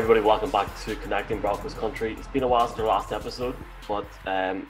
Everybody, 0.00 0.26
welcome 0.26 0.50
back 0.50 0.66
to 0.84 0.96
Connecting 0.96 1.42
Broncos 1.42 1.74
Country. 1.74 2.14
It's 2.14 2.26
been 2.26 2.42
a 2.42 2.48
while 2.48 2.66
since 2.66 2.80
our 2.80 2.86
last 2.86 3.12
episode, 3.12 3.54
but 3.86 4.06
um, 4.24 4.66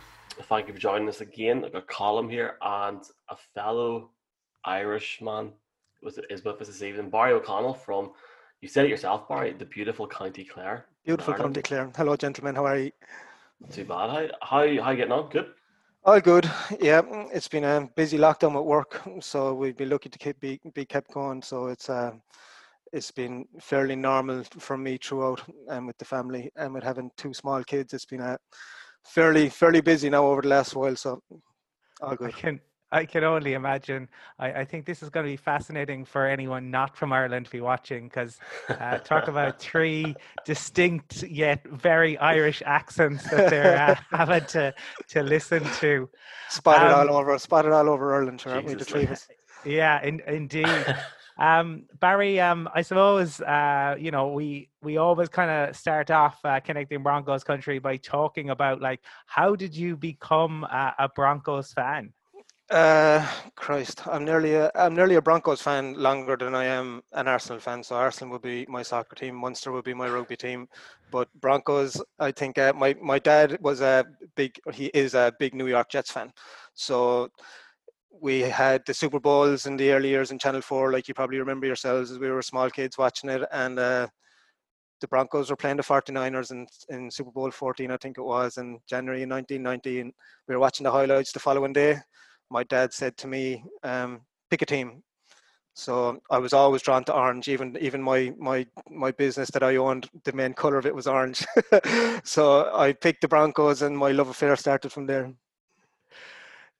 thank 0.49 0.67
you 0.67 0.75
for 0.75 0.81
joining 0.81 1.09
us 1.09 1.21
again. 1.21 1.65
I've 1.65 1.73
got 1.73 1.87
Colm 1.87 2.29
here 2.29 2.57
and 2.61 3.01
a 3.29 3.37
fellow 3.55 4.11
Irishman 4.65 5.53
was 6.03 6.19
is 6.31 6.45
with 6.45 6.61
us 6.61 6.67
this 6.67 6.83
evening, 6.83 7.11
Barry 7.11 7.33
O'Connell 7.33 7.75
from 7.75 8.11
you 8.61 8.67
said 8.67 8.87
it 8.87 8.89
yourself, 8.89 9.29
Barry, 9.29 9.53
the 9.53 9.67
beautiful 9.67 10.09
County 10.09 10.43
Clare. 10.43 10.87
Beautiful 11.07 11.35
County 11.35 11.63
Clare. 11.63 11.93
Hello 11.97 12.17
gentlemen, 12.17 12.57
how 12.57 12.67
are 12.67 12.79
you? 12.79 12.91
Not 13.61 13.71
too 13.71 13.85
bad. 13.85 14.11
How 14.11 14.27
how 14.43 14.83
how 14.83 14.91
you 14.91 14.97
getting 14.97 15.13
on? 15.13 15.31
Good. 15.31 15.53
All 16.05 16.21
good. 16.21 16.51
Yeah, 16.81 17.03
it's 17.33 17.47
been 17.47 17.63
a 17.63 17.89
busy 17.95 18.19
lockdown 18.19 18.57
at 18.57 18.65
work, 18.65 19.01
so 19.21 19.55
we'd 19.55 19.77
be 19.77 19.87
lucky 19.87 20.09
to 20.09 20.19
keep 20.19 20.41
be, 20.41 20.59
be 20.75 20.85
kept 20.85 21.13
going. 21.15 21.41
So 21.41 21.69
it's 21.69 21.89
uh, 21.89 22.15
it's 22.93 23.11
been 23.11 23.47
fairly 23.61 23.97
normal 23.97 24.45
for 24.59 24.77
me 24.77 24.99
throughout, 24.99 25.43
and 25.69 25.79
um, 25.79 25.87
with 25.87 25.99
the 25.99 26.05
family, 26.05 26.51
and 26.57 26.75
with 26.75 26.83
having 26.83 27.11
two 27.17 27.33
small 27.33 27.63
kids, 27.63 27.95
it's 27.95 28.07
been 28.07 28.21
a 28.21 28.39
fairly 29.05 29.49
fairly 29.49 29.81
busy 29.81 30.11
now 30.11 30.27
over 30.27 30.43
the 30.43 30.49
last 30.49 30.75
while. 30.75 30.97
So 30.97 31.23
all 32.01 32.17
good. 32.17 32.29
I 32.29 32.33
can 32.33 32.61
I 32.93 33.05
can 33.05 33.23
only 33.23 33.53
imagine. 33.53 34.09
I, 34.39 34.53
I 34.53 34.65
think 34.65 34.85
this 34.85 35.03
is 35.03 35.11
going 35.11 35.25
to 35.25 35.31
be 35.31 35.37
fascinating 35.37 36.05
for 36.05 36.27
anyone 36.27 36.71
not 36.71 36.97
from 36.97 37.13
Ireland 37.13 37.47
to 37.47 37.53
be 37.53 37.61
watching 37.61 38.09
because 38.09 38.39
uh, 38.69 38.99
talk 38.99 39.29
about 39.29 39.61
three 39.61 40.17
distinct 40.45 41.23
yet 41.23 41.65
very 41.69 42.19
Irish 42.19 42.63
accents 42.67 43.31
that 43.31 43.51
they're 43.51 43.79
uh, 43.79 43.95
having 44.17 44.45
to, 44.47 44.75
to 45.09 45.23
listen 45.23 45.63
to. 45.79 46.09
Spotted 46.49 46.91
um, 46.91 47.09
all 47.09 47.17
over, 47.17 47.39
spotted 47.39 47.73
all 47.73 47.89
over 47.89 48.15
Ireland, 48.15 48.43
aren't 48.47 48.67
we? 48.67 48.75
The 48.75 48.85
three 48.85 49.05
of 49.05 49.13
us. 49.13 49.29
Yeah, 49.63 50.03
in, 50.03 50.23
indeed. 50.27 50.67
Um, 51.41 51.85
Barry, 52.01 52.39
um, 52.39 52.69
I 52.75 52.83
suppose 52.83 53.41
uh, 53.41 53.97
you 53.99 54.11
know 54.11 54.29
we 54.29 54.69
we 54.83 54.99
always 54.99 55.31
kind 55.31 55.51
of 55.51 55.75
start 55.75 56.11
off 56.11 56.39
uh, 56.45 56.61
connecting 56.61 57.03
Broncos 57.03 57.43
country 57.43 57.79
by 57.79 57.97
talking 57.97 58.51
about 58.51 58.83
like 58.83 59.01
how 59.27 59.57
did 59.57 59.75
you 59.75 59.97
become 59.97 60.65
a, 60.65 60.95
a 60.99 61.09
Broncos 61.09 61.73
fan? 61.73 62.13
Uh, 62.71 63.27
Christ, 63.57 64.07
I'm 64.07 64.25
nearly 64.25 64.55
a 64.55 64.71
I'm 64.75 64.95
nearly 64.95 65.15
a 65.15 65.23
Broncos 65.23 65.63
fan 65.63 65.95
longer 65.95 66.37
than 66.37 66.55
I 66.55 66.67
am 66.67 67.03
an 67.13 67.27
Arsenal 67.27 67.59
fan. 67.59 67.83
So 67.83 67.97
Arsenal 67.97 68.33
would 68.33 68.43
be 68.43 68.67
my 68.69 68.83
soccer 68.83 69.17
team, 69.17 69.35
Munster 69.35 69.73
would 69.73 69.85
be 69.85 69.95
my 69.95 70.09
rugby 70.11 70.37
team, 70.37 70.69
but 71.11 71.29
Broncos. 71.41 72.01
I 72.19 72.33
think 72.33 72.59
uh, 72.59 72.75
my 72.77 72.95
my 73.03 73.19
dad 73.19 73.57
was 73.63 73.81
a 73.81 74.05
big 74.37 74.61
he 74.75 74.87
is 74.87 75.15
a 75.15 75.33
big 75.39 75.55
New 75.55 75.67
York 75.69 75.89
Jets 75.89 76.13
fan, 76.13 76.33
so 76.75 77.31
we 78.11 78.41
had 78.41 78.83
the 78.87 78.95
Super 78.95 79.21
Bowls 79.21 79.67
in 79.67 79.77
the 79.77 79.93
early 79.93 80.09
years 80.09 80.31
in 80.31 80.39
Channel 80.39 80.63
Four, 80.63 80.93
like 80.93 81.09
you 81.09 81.15
probably 81.15 81.39
remember 81.39 81.67
yourselves 81.67 82.11
as 82.11 82.19
we 82.19 82.31
were 82.31 82.43
small 82.43 82.71
kids 82.71 82.99
watching 82.99 83.31
it, 83.31 83.43
and 83.53 83.79
uh, 83.79 84.09
the 85.01 85.09
Broncos 85.09 85.51
were 85.51 85.57
playing 85.57 85.77
the 85.79 85.83
49ers 85.83 86.51
in, 86.51 86.67
in 86.89 87.11
Super 87.11 87.31
Bowl 87.31 87.51
14, 87.51 87.91
I 87.91 87.97
think 87.97 88.19
it 88.19 88.23
was, 88.23 88.59
in 88.59 88.79
January 88.89 89.27
1990, 89.27 90.13
we 90.49 90.55
were 90.55 90.61
watching 90.61 90.85
the 90.85 90.93
highlights 90.93 91.33
the 91.33 91.41
following 91.41 91.73
day 91.73 91.99
my 92.51 92.65
dad 92.65 92.93
said 92.93 93.17
to 93.19 93.29
me, 93.29 93.65
um, 93.83 94.21
pick 94.51 94.63
a 94.63 94.67
team. 94.67 95.03
So 95.75 96.21
I 96.31 96.39
was 96.39 96.53
always 96.53 96.83
drawn 96.83 97.05
to 97.05 97.15
orange. 97.15 97.49
Even 97.49 97.77
even 97.81 98.03
my 98.03 98.35
my 98.39 98.67
my 98.91 99.13
business 99.13 99.51
that 99.53 99.63
I 99.63 99.77
owned, 99.77 100.11
the 100.25 100.33
main 100.33 100.53
color 100.53 100.77
of 100.77 100.85
it 100.85 100.95
was 100.95 101.07
orange. 101.07 101.47
so 102.25 102.71
I 102.75 102.93
picked 102.93 103.23
the 103.23 103.29
Broncos, 103.29 103.83
and 103.83 103.97
my 103.97 104.11
love 104.11 104.29
affair 104.29 104.57
started 104.57 104.91
from 104.93 105.07
there. 105.07 105.33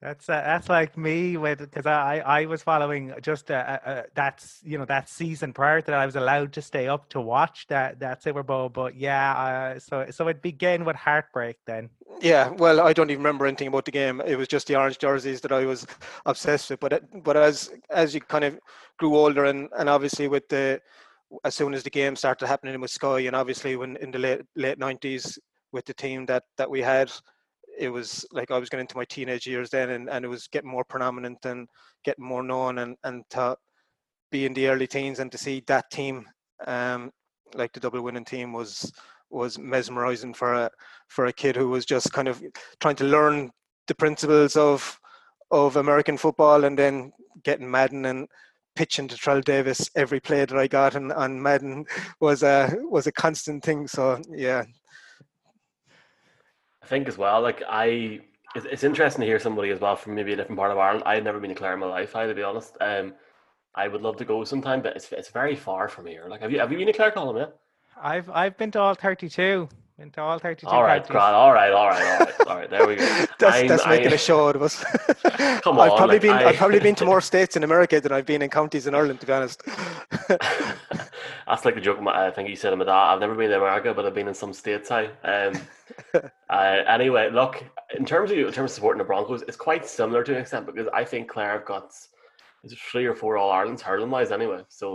That's 0.01 0.27
uh, 0.29 0.41
that's 0.41 0.67
like 0.67 0.97
me 0.97 1.37
with 1.37 1.59
because 1.59 1.85
I 1.85 2.23
I 2.25 2.45
was 2.47 2.63
following 2.63 3.13
just 3.21 3.51
uh, 3.51 3.53
uh, 3.53 3.89
uh, 3.89 4.03
that's 4.15 4.59
you 4.63 4.79
know 4.79 4.85
that 4.85 5.07
season 5.09 5.53
prior 5.53 5.79
to 5.79 5.91
that 5.91 5.99
I 5.99 6.07
was 6.07 6.15
allowed 6.15 6.53
to 6.53 6.61
stay 6.61 6.87
up 6.87 7.07
to 7.09 7.21
watch 7.21 7.67
that 7.67 7.99
that 7.99 8.23
Super 8.23 8.41
Bowl 8.41 8.67
but 8.67 8.95
yeah 8.95 9.33
uh, 9.75 9.79
so 9.79 10.07
so 10.09 10.27
it 10.27 10.41
began 10.41 10.85
with 10.85 10.95
heartbreak 10.95 11.57
then. 11.67 11.91
Yeah 12.19 12.49
well 12.49 12.81
I 12.81 12.93
don't 12.93 13.11
even 13.11 13.21
remember 13.21 13.45
anything 13.45 13.67
about 13.67 13.85
the 13.85 13.91
game. 13.91 14.21
It 14.25 14.37
was 14.37 14.47
just 14.47 14.65
the 14.65 14.75
orange 14.75 14.97
jerseys 14.97 15.39
that 15.41 15.51
I 15.51 15.65
was 15.65 15.85
obsessed 16.25 16.71
with 16.71 16.79
but 16.79 16.93
it, 16.93 17.23
but 17.23 17.37
as 17.37 17.69
as 17.91 18.15
you 18.15 18.21
kind 18.21 18.43
of 18.43 18.59
grew 18.97 19.15
older 19.15 19.45
and 19.45 19.69
and 19.77 19.87
obviously 19.87 20.27
with 20.27 20.49
the 20.49 20.81
as 21.43 21.53
soon 21.53 21.75
as 21.75 21.83
the 21.83 21.91
game 21.91 22.15
started 22.15 22.47
happening 22.47 22.81
with 22.81 22.89
Sky 22.89 23.19
and 23.19 23.35
obviously 23.35 23.75
when 23.75 23.97
in 23.97 24.09
the 24.09 24.17
late 24.17 24.41
late 24.55 24.79
nineties 24.79 25.37
with 25.71 25.85
the 25.85 25.93
team 25.93 26.25
that 26.25 26.43
that 26.57 26.71
we 26.71 26.81
had 26.81 27.11
it 27.81 27.89
was 27.89 28.25
like 28.31 28.51
I 28.51 28.59
was 28.59 28.69
getting 28.69 28.83
into 28.83 28.95
my 28.95 29.05
teenage 29.05 29.47
years 29.47 29.71
then, 29.71 29.89
and, 29.89 30.09
and 30.09 30.23
it 30.23 30.27
was 30.27 30.47
getting 30.47 30.69
more 30.69 30.85
predominant 30.85 31.43
and 31.45 31.67
getting 32.05 32.23
more 32.23 32.43
known, 32.43 32.77
and 32.77 32.95
and 33.03 33.23
to 33.31 33.57
be 34.31 34.45
in 34.45 34.53
the 34.53 34.67
early 34.67 34.87
teens 34.87 35.19
and 35.19 35.31
to 35.31 35.37
see 35.37 35.63
that 35.67 35.89
team, 35.91 36.25
um, 36.67 37.11
like 37.55 37.73
the 37.73 37.79
double 37.79 38.01
winning 38.01 38.23
team, 38.23 38.53
was 38.53 38.91
was 39.31 39.57
mesmerizing 39.57 40.33
for 40.33 40.53
a 40.53 40.69
for 41.07 41.25
a 41.25 41.33
kid 41.33 41.55
who 41.55 41.69
was 41.69 41.85
just 41.85 42.13
kind 42.13 42.27
of 42.27 42.41
trying 42.79 42.95
to 42.97 43.05
learn 43.05 43.49
the 43.87 43.95
principles 43.95 44.55
of 44.55 44.99
of 45.49 45.75
American 45.75 46.17
football, 46.17 46.65
and 46.65 46.77
then 46.77 47.11
getting 47.43 47.69
Madden 47.69 48.05
and 48.05 48.27
pitching 48.75 49.07
to 49.07 49.17
Terrell 49.17 49.41
Davis 49.41 49.89
every 49.95 50.19
play 50.19 50.45
that 50.45 50.57
I 50.57 50.67
got 50.67 50.95
and 50.95 51.11
on 51.11 51.41
Madden 51.41 51.85
was 52.21 52.43
a 52.43 52.75
was 52.83 53.07
a 53.07 53.11
constant 53.11 53.63
thing. 53.63 53.87
So 53.87 54.21
yeah, 54.29 54.65
I 56.83 56.85
think 56.87 57.07
as 57.07 57.17
well, 57.17 57.41
like 57.41 57.61
I, 57.67 58.21
it's, 58.55 58.65
it's 58.65 58.83
interesting 58.83 59.21
to 59.21 59.27
hear 59.27 59.39
somebody 59.39 59.69
as 59.69 59.79
well 59.79 59.95
from 59.95 60.15
maybe 60.15 60.33
a 60.33 60.35
different 60.35 60.57
part 60.57 60.71
of 60.71 60.77
Ireland. 60.77 61.03
I've 61.05 61.23
never 61.23 61.39
been 61.39 61.49
to 61.49 61.55
Clare 61.55 61.73
in 61.73 61.79
my 61.79 61.85
life, 61.87 62.15
I 62.15 62.25
to 62.27 62.33
be 62.33 62.43
honest. 62.43 62.77
Um, 62.81 63.13
I 63.75 63.87
would 63.87 64.01
love 64.01 64.17
to 64.17 64.25
go 64.25 64.43
sometime, 64.43 64.81
but 64.81 64.95
it's 64.95 65.11
it's 65.11 65.29
very 65.29 65.55
far 65.55 65.87
from 65.87 66.05
here. 66.05 66.25
Like, 66.27 66.41
have 66.41 66.51
you 66.51 66.59
have 66.59 66.71
you 66.71 66.77
been 66.77 66.87
to 66.87 66.93
Clare, 66.93 67.11
Colm? 67.11 67.37
Yeah. 67.37 67.45
I've 68.01 68.29
I've 68.29 68.57
been 68.57 68.71
to 68.71 68.79
all 68.79 68.95
thirty 68.95 69.29
two. 69.29 69.69
Been 69.97 70.11
to 70.11 70.21
all 70.21 70.39
thirty 70.39 70.61
two. 70.61 70.67
All 70.67 70.83
right, 70.83 71.07
Grant. 71.07 71.35
All 71.35 71.53
right, 71.53 71.71
all 71.71 71.87
right, 71.87 72.03
all 72.03 72.19
right, 72.19 72.47
all 72.47 72.55
right. 72.57 72.69
There 72.69 72.85
we 72.85 72.95
go. 72.95 73.05
that's, 73.39 73.67
that's 73.67 73.87
making 73.87 74.07
I'm, 74.07 74.13
a 74.13 74.17
show 74.17 74.49
out 74.49 74.55
of 74.55 74.63
us. 74.63 74.83
Come 75.61 75.77
on, 75.77 75.91
I've 75.91 75.97
probably 75.97 76.15
like, 76.15 76.21
been 76.21 76.31
I... 76.31 76.41
have 76.43 76.55
probably 76.55 76.79
been 76.79 76.95
to 76.95 77.05
more 77.05 77.21
states 77.21 77.55
in 77.55 77.63
America 77.63 78.01
than 78.01 78.11
I've 78.11 78.25
been 78.25 78.41
in 78.41 78.49
counties 78.49 78.87
in 78.87 78.95
Ireland. 78.95 79.21
To 79.21 79.27
be 79.27 79.33
honest. 79.33 79.61
that's 81.51 81.65
like 81.65 81.75
the 81.75 81.81
joke. 81.81 81.99
I 82.07 82.31
think 82.31 82.47
you 82.47 82.55
said 82.55 82.69
to 82.69 82.77
my 82.77 82.85
dad. 82.85 82.93
I've 82.93 83.19
never 83.19 83.35
been 83.35 83.49
to 83.49 83.57
America, 83.57 83.93
but 83.93 84.05
I've 84.05 84.13
been 84.13 84.29
in 84.29 84.33
some 84.33 84.53
states. 84.53 84.89
I. 84.89 85.07
Um, 85.23 85.53
uh, 86.49 86.77
anyway, 86.87 87.29
look. 87.29 87.61
In 87.93 88.05
terms 88.05 88.31
of 88.31 88.37
in 88.37 88.53
terms 88.53 88.71
of 88.71 88.75
supporting 88.75 88.99
the 88.99 89.03
Broncos, 89.03 89.41
it's 89.41 89.57
quite 89.57 89.85
similar 89.85 90.23
to 90.23 90.33
an 90.33 90.39
extent 90.39 90.65
because 90.65 90.87
I 90.93 91.03
think 91.03 91.29
Clare 91.29 91.51
have 91.51 91.65
got 91.65 91.91
three 92.89 93.05
or 93.05 93.13
four 93.13 93.37
All 93.37 93.51
Irelands 93.51 93.81
hurling 93.81 94.09
wise 94.09 94.31
anyway. 94.31 94.61
So 94.69 94.93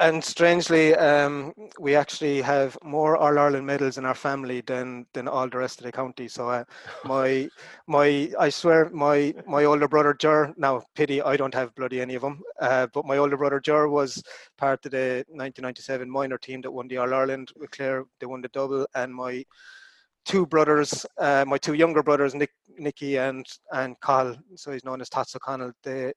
and 0.00 0.22
strangely, 0.22 0.94
um, 0.94 1.52
we 1.78 1.94
actually 1.94 2.40
have 2.42 2.76
more 2.82 3.16
All 3.16 3.38
Ireland 3.38 3.66
medals 3.66 3.98
in 3.98 4.04
our 4.04 4.14
family 4.14 4.60
than 4.60 5.06
than 5.12 5.28
all 5.28 5.48
the 5.48 5.58
rest 5.58 5.80
of 5.80 5.86
the 5.86 5.92
county. 5.92 6.28
So, 6.28 6.48
uh, 6.48 6.64
my 7.04 7.48
my 7.86 8.30
I 8.38 8.48
swear 8.48 8.90
my 8.90 9.34
my 9.46 9.64
older 9.64 9.88
brother 9.88 10.14
Ger. 10.14 10.54
Now, 10.56 10.82
pity 10.94 11.22
I 11.22 11.36
don't 11.36 11.54
have 11.54 11.74
bloody 11.74 12.00
any 12.00 12.14
of 12.14 12.22
them. 12.22 12.42
Uh, 12.60 12.86
but 12.92 13.06
my 13.06 13.18
older 13.18 13.36
brother 13.36 13.60
Ger 13.60 13.88
was 13.88 14.22
part 14.58 14.84
of 14.86 14.92
the 14.92 15.24
1997 15.28 16.10
minor 16.10 16.38
team 16.38 16.60
that 16.62 16.70
won 16.70 16.88
the 16.88 16.98
All 16.98 17.14
Ireland 17.14 17.52
with 17.56 17.70
Clare. 17.70 18.04
They 18.20 18.26
won 18.26 18.42
the 18.42 18.48
double, 18.48 18.86
and 18.94 19.14
my 19.14 19.44
two 20.24 20.46
brothers, 20.46 21.04
uh, 21.18 21.44
my 21.46 21.58
two 21.58 21.74
younger 21.74 22.02
brothers, 22.02 22.34
Nick, 22.34 22.50
Nicky 22.78 23.16
and 23.18 23.46
and 23.72 23.98
Carl. 24.00 24.36
So 24.56 24.72
he's 24.72 24.84
known 24.84 25.00
as 25.00 25.08
Tots 25.08 25.36
O'Connell. 25.36 25.72
They 25.82 26.12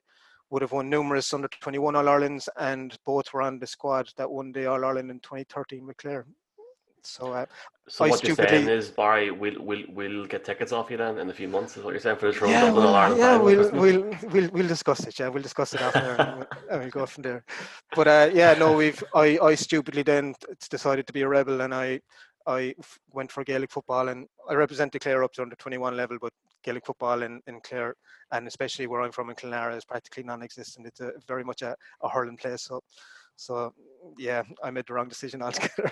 would 0.49 0.61
have 0.61 0.71
won 0.71 0.89
numerous 0.89 1.33
under 1.33 1.47
21 1.47 1.95
All 1.95 2.09
Irelands, 2.09 2.49
and 2.57 2.97
both 3.05 3.33
were 3.33 3.41
on 3.41 3.59
the 3.59 3.67
squad 3.67 4.09
that 4.17 4.29
won 4.29 4.51
the 4.51 4.65
All 4.67 4.83
Ireland 4.83 5.11
in 5.11 5.19
2013 5.19 5.85
with 5.85 5.97
Clare. 5.97 6.25
So, 7.03 7.31
uh, 7.31 7.45
so 7.87 8.05
I 8.05 8.09
what 8.09 8.23
you're 8.23 8.35
saying 8.35 8.67
is, 8.67 8.89
Barry, 8.89 9.31
we'll, 9.31 9.61
we'll 9.61 9.83
we'll 9.89 10.25
get 10.25 10.43
tickets 10.43 10.73
off 10.73 10.91
you 10.91 10.97
then 10.97 11.17
in 11.19 11.29
a 11.29 11.33
few 11.33 11.47
months. 11.47 11.77
Is 11.77 11.83
what 11.83 11.91
you're 11.91 12.01
saying 12.01 12.17
for 12.17 12.27
the 12.27 12.33
Toronto 12.33 12.59
yeah, 12.59 12.71
well? 12.71 13.17
Yeah, 13.17 13.37
we'll, 13.37 13.71
we'll 13.71 14.13
we'll 14.23 14.49
we'll 14.49 14.67
discuss 14.67 15.07
it. 15.07 15.17
Yeah, 15.17 15.29
we'll 15.29 15.43
discuss 15.43 15.73
it 15.73 15.81
after, 15.81 15.99
and, 15.99 16.37
we'll, 16.39 16.47
and 16.71 16.81
we'll 16.81 16.89
go 16.89 17.05
from 17.05 17.23
there. 17.23 17.45
But 17.95 18.07
uh, 18.07 18.29
yeah, 18.33 18.55
no, 18.55 18.75
we've 18.75 19.01
I 19.15 19.39
I 19.41 19.55
stupidly 19.55 20.03
then 20.03 20.33
decided 20.69 21.07
to 21.07 21.13
be 21.13 21.21
a 21.21 21.27
rebel, 21.29 21.61
and 21.61 21.73
I 21.73 22.01
I 22.45 22.75
went 23.11 23.31
for 23.31 23.43
Gaelic 23.45 23.71
football, 23.71 24.09
and 24.09 24.27
I 24.49 24.55
represented 24.55 25.01
Clare 25.01 25.23
up 25.23 25.31
to 25.33 25.43
under 25.43 25.55
21 25.55 25.95
level, 25.95 26.17
but 26.19 26.33
Gaelic 26.67 26.85
football 26.85 27.23
in, 27.23 27.39
in 27.47 27.61
Clare, 27.61 27.95
and 28.33 28.45
especially 28.45 28.87
where 28.87 29.01
I'm 29.01 29.13
from 29.13 29.29
in 29.29 29.37
Clonlara, 29.37 29.77
is 29.77 29.85
practically 29.85 30.23
non-existent. 30.23 30.85
It's 30.85 30.99
a, 30.99 31.13
very 31.25 31.45
much 31.45 31.61
a, 31.61 31.73
a 32.03 32.09
hurling 32.09 32.35
place. 32.35 32.63
So, 32.63 32.81
so 33.37 33.73
yeah, 34.17 34.43
I 34.61 34.69
made 34.71 34.85
the 34.85 34.93
wrong 34.93 35.07
decision 35.07 35.41
altogether. 35.45 35.91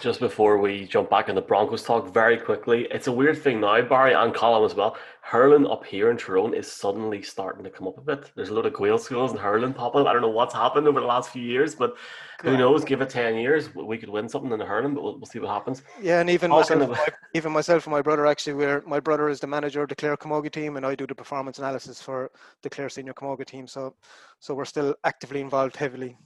Just 0.00 0.20
before 0.20 0.58
we 0.58 0.86
jump 0.86 1.10
back 1.10 1.28
in 1.28 1.34
the 1.34 1.40
Broncos 1.40 1.82
talk 1.82 2.12
very 2.12 2.36
quickly, 2.36 2.86
it's 2.90 3.06
a 3.06 3.12
weird 3.12 3.40
thing 3.40 3.60
now, 3.60 3.80
Barry 3.82 4.14
and 4.14 4.34
Colin 4.34 4.64
as 4.64 4.74
well. 4.74 4.96
Hurling 5.20 5.66
up 5.66 5.86
here 5.86 6.10
in 6.10 6.16
Tyrone 6.16 6.54
is 6.54 6.70
suddenly 6.70 7.22
starting 7.22 7.62
to 7.64 7.70
come 7.70 7.86
up 7.86 7.96
a 7.96 8.00
bit. 8.00 8.32
There's 8.34 8.48
a 8.48 8.54
lot 8.54 8.66
of 8.66 8.76
Gael 8.76 8.98
schools 8.98 9.30
and 9.30 9.40
hurling 9.40 9.72
popping 9.72 10.00
up. 10.00 10.08
I 10.08 10.12
don't 10.12 10.22
know 10.22 10.28
what's 10.28 10.54
happened 10.54 10.88
over 10.88 11.00
the 11.00 11.06
last 11.06 11.30
few 11.30 11.42
years, 11.42 11.74
but 11.74 11.96
who 12.42 12.56
knows? 12.56 12.84
Give 12.84 13.00
it 13.00 13.10
10 13.10 13.36
years, 13.36 13.72
we 13.74 13.96
could 13.98 14.08
win 14.08 14.28
something 14.28 14.50
in 14.50 14.58
the 14.58 14.66
hurling, 14.66 14.94
but 14.94 15.04
we'll, 15.04 15.16
we'll 15.18 15.26
see 15.26 15.38
what 15.38 15.50
happens. 15.50 15.82
Yeah, 16.00 16.20
and 16.20 16.28
even 16.28 16.50
myself, 16.50 16.90
my, 16.90 17.06
even 17.34 17.52
myself 17.52 17.86
and 17.86 17.92
my 17.92 18.02
brother 18.02 18.26
actually, 18.26 18.54
we're, 18.54 18.82
my 18.84 18.98
brother 18.98 19.28
is 19.28 19.38
the 19.38 19.46
manager 19.46 19.82
of 19.82 19.88
the 19.88 19.94
Clare 19.94 20.16
Camogie 20.16 20.50
team, 20.50 20.76
and 20.76 20.84
I 20.84 20.96
do 20.96 21.06
the 21.06 21.14
performance 21.14 21.60
analysis 21.60 22.02
for 22.02 22.32
the 22.62 22.70
Clare 22.70 22.88
Senior 22.88 23.14
Camogie 23.14 23.46
team. 23.46 23.68
So, 23.68 23.94
so 24.40 24.54
we're 24.54 24.64
still 24.64 24.96
actively 25.04 25.40
involved 25.40 25.76
heavily 25.76 26.16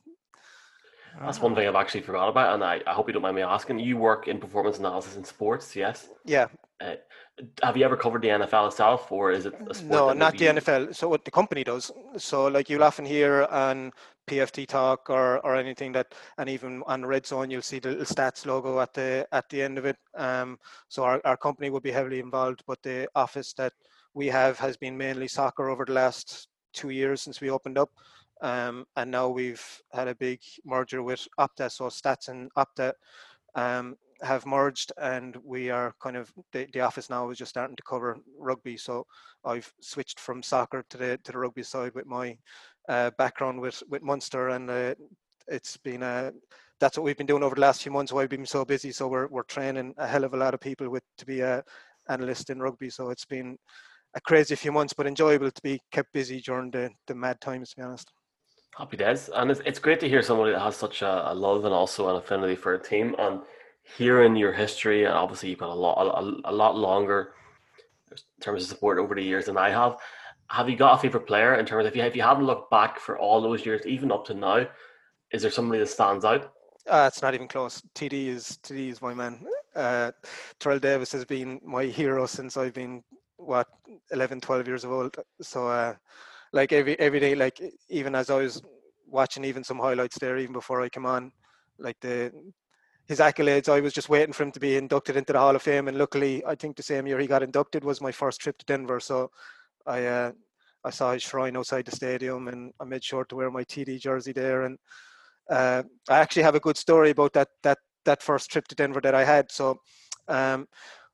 That's 1.21 1.41
one 1.41 1.55
thing 1.55 1.67
I've 1.67 1.75
actually 1.75 2.03
forgot 2.03 2.29
about, 2.29 2.55
and 2.55 2.63
I, 2.63 2.81
I 2.87 2.93
hope 2.93 3.09
you 3.09 3.13
don't 3.13 3.23
mind 3.23 3.37
me 3.37 3.43
asking. 3.43 3.79
You 3.79 3.97
work 3.97 4.29
in 4.29 4.39
performance 4.39 4.79
analysis 4.79 5.17
in 5.17 5.25
sports, 5.25 5.75
yes? 5.75 6.09
Yeah. 6.25 6.49
Uh, 6.81 6.97
have 7.63 7.77
you 7.77 7.85
ever 7.85 7.97
covered 7.97 8.23
the 8.23 8.29
NFL 8.29 8.69
itself, 8.69 9.11
or 9.13 9.31
is 9.31 9.47
it 9.47 9.55
a 9.69 9.75
sport? 9.75 9.91
No, 9.91 10.13
not 10.13 10.37
the 10.37 10.47
NFL. 10.47 10.95
So 10.95 11.09
what 11.09 11.25
the 11.25 11.31
company 11.31 11.65
does. 11.65 11.91
So 12.17 12.47
like 12.47 12.71
you'll 12.71 12.85
often 12.85 13.05
hear 13.05 13.45
on 13.51 13.93
PFT 14.27 14.67
Talk 14.67 15.11
or 15.11 15.39
or 15.45 15.57
anything 15.57 15.93
that, 15.93 16.15
and 16.39 16.49
even 16.49 16.83
on 16.87 17.05
Red 17.05 17.27
Zone, 17.27 17.51
you'll 17.51 17.63
see 17.63 17.79
the 17.79 17.91
little 17.91 18.05
stats 18.05 18.47
logo 18.47 18.81
at 18.81 18.95
the 18.95 19.27
at 19.33 19.49
the 19.51 19.63
end 19.63 19.79
of 19.79 19.85
it. 19.85 19.97
Um, 20.15 20.59
so 20.89 21.05
our, 21.05 21.21
our 21.25 21.37
company 21.37 21.71
will 21.71 21.81
be 21.81 21.91
heavily 21.91 22.21
involved, 22.21 22.63
but 22.67 22.83
the 22.83 23.09
office 23.15 23.53
that 23.55 23.73
we 24.15 24.27
have 24.29 24.59
has 24.59 24.77
been 24.77 24.97
mainly 24.97 25.29
soccer 25.29 25.69
over 25.69 25.85
the 25.85 25.93
last 25.93 26.49
two 26.73 26.91
years 26.91 27.21
since 27.23 27.41
we 27.41 27.51
opened 27.51 27.79
up. 27.79 27.91
Um, 28.43 28.85
and 28.97 29.11
now 29.11 29.29
we've 29.29 29.65
had 29.93 30.09
a 30.09 30.15
big 30.15 30.41
merger 30.65 31.03
with 31.03 31.27
Opta, 31.39 31.71
so 31.71 31.85
Stats 31.87 32.29
and 32.29 32.51
Opta 32.55 32.93
um, 33.55 33.97
have 34.23 34.47
merged, 34.47 34.93
and 35.01 35.37
we 35.45 35.71
are 35.71 35.95
kind 36.03 36.17
of 36.17 36.33
the, 36.53 36.67
the 36.73 36.81
office 36.81 37.09
now 37.11 37.31
is 37.31 37.39
just 37.39 37.51
starting 37.51 37.77
to 37.77 37.83
cover 37.83 38.19
rugby. 38.39 38.77
So 38.77 39.07
I've 39.45 39.73
switched 39.81 40.21
from 40.21 40.43
soccer 40.43 40.85
to 40.91 40.97
the 40.97 41.19
to 41.25 41.33
the 41.33 41.39
rugby 41.39 41.63
side 41.63 41.93
with 41.95 42.07
my 42.07 42.37
uh, 42.89 43.11
background 43.19 43.61
with 43.61 43.83
with 43.89 44.03
Munster, 44.03 44.51
and 44.51 44.71
uh, 44.71 44.95
it's 45.49 45.77
been 45.79 46.03
uh, 46.03 46.31
that's 46.79 46.99
what 46.99 47.05
we've 47.05 47.17
been 47.17 47.27
doing 47.27 47.43
over 47.43 47.55
the 47.55 47.61
last 47.61 47.83
few 47.83 47.93
months. 47.93 48.13
Why 48.13 48.23
we've 48.23 48.31
been 48.31 48.47
so 48.47 48.65
busy. 48.65 48.93
So 48.93 49.09
we're 49.09 49.29
we're 49.29 49.45
training 49.45 49.95
a 49.97 50.07
hell 50.07 50.25
of 50.25 50.35
a 50.35 50.39
lot 50.39 50.55
of 50.55 50.61
people 50.61 50.91
with 50.91 51.05
to 51.19 51.27
be 51.27 51.41
a 51.41 51.65
analyst 52.09 52.51
in 52.51 52.61
rugby. 52.61 52.91
So 52.91 53.11
it's 53.11 53.25
been 53.25 53.57
a 54.15 54.21
crazy 54.21 54.55
few 54.57 54.73
months, 54.73 54.93
but 54.93 55.07
enjoyable 55.07 55.51
to 55.51 55.63
be 55.63 55.81
kept 55.91 56.13
busy 56.13 56.41
during 56.41 56.71
the 56.71 56.91
the 57.07 57.15
mad 57.15 57.41
times. 57.41 57.71
To 57.71 57.77
be 57.77 57.83
honest. 57.83 58.11
Happy 58.77 58.99
days, 58.99 59.31
and 59.35 59.51
it's, 59.51 59.63
it's 59.65 59.79
great 59.79 60.01
to 60.01 60.09
hear 60.09 60.21
somebody 60.21 60.53
that 60.53 60.61
has 60.61 60.77
such 60.77 61.01
a, 61.01 61.33
a 61.33 61.35
love 61.35 61.65
and 61.65 61.73
also 61.73 62.11
an 62.11 62.17
affinity 62.17 62.55
for 62.55 62.75
a 62.75 62.83
team. 62.83 63.17
And 63.19 63.41
hearing 63.97 64.37
your 64.37 64.53
history, 64.53 65.05
and 65.05 65.15
obviously 65.15 65.49
you've 65.49 65.61
got 65.61 65.71
a 65.71 65.75
lot, 65.75 65.95
a, 65.97 66.51
a 66.51 66.53
lot 66.53 66.77
longer 66.77 67.33
in 68.11 68.19
terms 68.43 68.63
of 68.63 68.69
support 68.69 68.99
over 68.99 69.15
the 69.15 69.23
years 69.23 69.47
than 69.47 69.57
I 69.57 69.71
have. 69.71 69.97
Have 70.51 70.69
you 70.69 70.77
got 70.77 70.99
a 70.99 71.01
favorite 71.01 71.27
player 71.27 71.55
in 71.55 71.65
terms 71.65 71.87
of 71.87 71.93
if 71.93 71.97
you 71.97 72.03
if 72.03 72.15
you 72.15 72.21
haven't 72.21 72.45
looked 72.45 72.71
back 72.71 73.01
for 73.01 73.19
all 73.19 73.41
those 73.41 73.65
years, 73.65 73.87
even 73.87 74.13
up 74.13 74.27
to 74.27 74.35
now, 74.35 74.67
is 75.33 75.41
there 75.41 75.51
somebody 75.51 75.81
that 75.81 75.89
stands 75.89 76.27
out? 76.27 76.53
Uh, 76.87 77.09
it's 77.11 77.23
not 77.23 77.35
even 77.35 77.49
close. 77.49 77.83
TD 77.95 78.27
is 78.29 78.59
TD 78.63 78.91
is 78.91 79.01
my 79.01 79.15
man. 79.15 79.41
Uh, 79.75 80.13
Terrell 80.61 80.79
Davis 80.79 81.13
has 81.13 81.25
been 81.25 81.61
my 81.65 81.85
hero 81.85 82.27
since 82.27 82.59
I've 82.59 82.75
been 82.75 83.03
what 83.39 83.69
11, 84.11 84.43
12 84.43 84.69
years 84.69 84.85
of 84.85 84.93
old. 84.93 85.17
So 85.41 85.67
uh, 85.67 85.95
like 86.53 86.73
every 86.73 86.99
every 86.99 87.21
day, 87.21 87.35
like 87.35 87.61
even 87.89 88.15
as 88.15 88.31
I 88.31 88.37
was 88.37 88.63
watching 89.07 89.45
even 89.45 89.65
some 89.65 89.79
highlights 89.79 90.19
there, 90.19 90.39
even 90.39 90.53
before 90.53 90.81
I 90.81 90.89
came 90.89 91.07
on, 91.07 91.33
like 91.79 91.99
the 92.01 92.33
his 93.07 93.21
accolades, 93.21 93.69
I 93.69 93.81
was 93.81 93.93
just 93.93 94.09
waiting 94.09 94.33
for 94.33 94.43
him 94.43 94.53
to 94.53 94.61
be 94.61 94.77
inducted 94.77 95.17
into 95.17 95.33
the 95.33 95.39
Hall 95.39 95.55
of 95.55 95.63
Fame, 95.63 95.89
and 95.89 95.97
luckily, 95.97 96.45
I 96.45 96.55
think 96.57 96.77
the 96.77 96.83
same 96.83 97.07
year 97.07 97.19
he 97.21 97.27
got 97.27 97.43
inducted 97.43 97.85
was 97.85 98.01
my 98.01 98.13
first 98.13 98.41
trip 98.41 98.59
to 98.59 98.67
Denver. 98.67 99.01
So 99.01 99.31
I 99.87 100.07
uh, 100.07 100.33
I 100.85 100.91
saw 100.91 101.13
his 101.13 101.23
shrine 101.23 101.57
outside 101.57 101.85
the 101.85 101.97
stadium, 101.97 102.49
and 102.49 102.73
I 102.81 102.85
made 102.85 103.05
sure 103.05 103.25
to 103.25 103.37
wear 103.37 103.51
my 103.51 103.65
TD 103.65 104.01
jersey 104.01 104.33
there. 104.33 104.63
And 104.65 104.79
uh, 105.51 105.83
I 106.09 106.19
actually 106.19 106.43
have 106.43 106.55
a 106.55 106.61
good 106.61 106.77
story 106.77 107.11
about 107.11 107.33
that 107.35 107.49
that 107.63 107.79
that 108.05 108.23
first 108.23 108.51
trip 108.51 108.67
to 108.69 108.75
Denver 108.75 109.01
that 109.01 109.15
I 109.15 109.25
had. 109.25 109.51
So 109.51 109.79
um, 110.29 110.67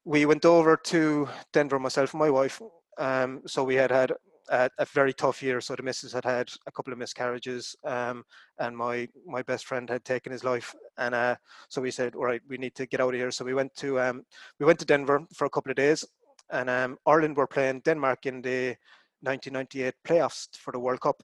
we 0.05 0.27
went 0.27 0.45
over 0.45 0.77
to 0.77 1.29
Denver, 1.53 1.79
myself 1.79 2.13
and 2.13 2.21
my 2.21 2.31
wife. 2.31 2.61
Um, 2.99 3.43
so 3.47 3.65
we 3.65 3.75
had 3.75 3.91
had 3.91 4.13
a, 4.49 4.87
very 4.93 5.13
tough 5.13 5.43
year. 5.43 5.61
So 5.61 5.75
the 5.75 5.83
missus 5.83 6.13
had 6.13 6.25
had 6.25 6.51
a 6.67 6.73
couple 6.73 6.93
of 6.93 6.99
miscarriages, 6.99 7.77
um, 7.85 8.25
and 8.59 8.77
my 8.77 9.09
my 9.27 9.43
best 9.43 9.67
friend 9.67 9.89
had 9.89 10.05
taken 10.05 10.33
his 10.33 10.45
life. 10.45 10.75
And 10.99 11.15
uh, 11.15 11.37
so 11.69 11.81
we 11.81 11.91
said, 11.91 12.15
all 12.15 12.25
right, 12.25 12.43
we 12.49 12.59
need 12.59 12.75
to 12.77 12.87
get 12.87 13.01
out 13.01 13.15
of 13.15 13.21
here. 13.21 13.31
So 13.31 13.45
we 13.45 13.55
went 13.55 13.75
to 13.77 14.01
um, 14.01 14.23
we 14.59 14.67
went 14.67 14.79
to 14.81 14.85
Denver 14.85 15.21
for 15.35 15.47
a 15.47 15.51
couple 15.51 15.71
of 15.71 15.77
days, 15.77 16.05
and 16.51 16.69
um, 16.69 16.99
Ireland 17.07 17.37
were 17.37 17.47
playing 17.47 17.81
Denmark 17.81 18.27
in 18.27 18.43
the 18.43 18.77
1998 19.23 19.95
playoffs 20.07 20.49
for 20.57 20.73
the 20.73 20.81
World 20.81 21.01
Cup. 21.01 21.23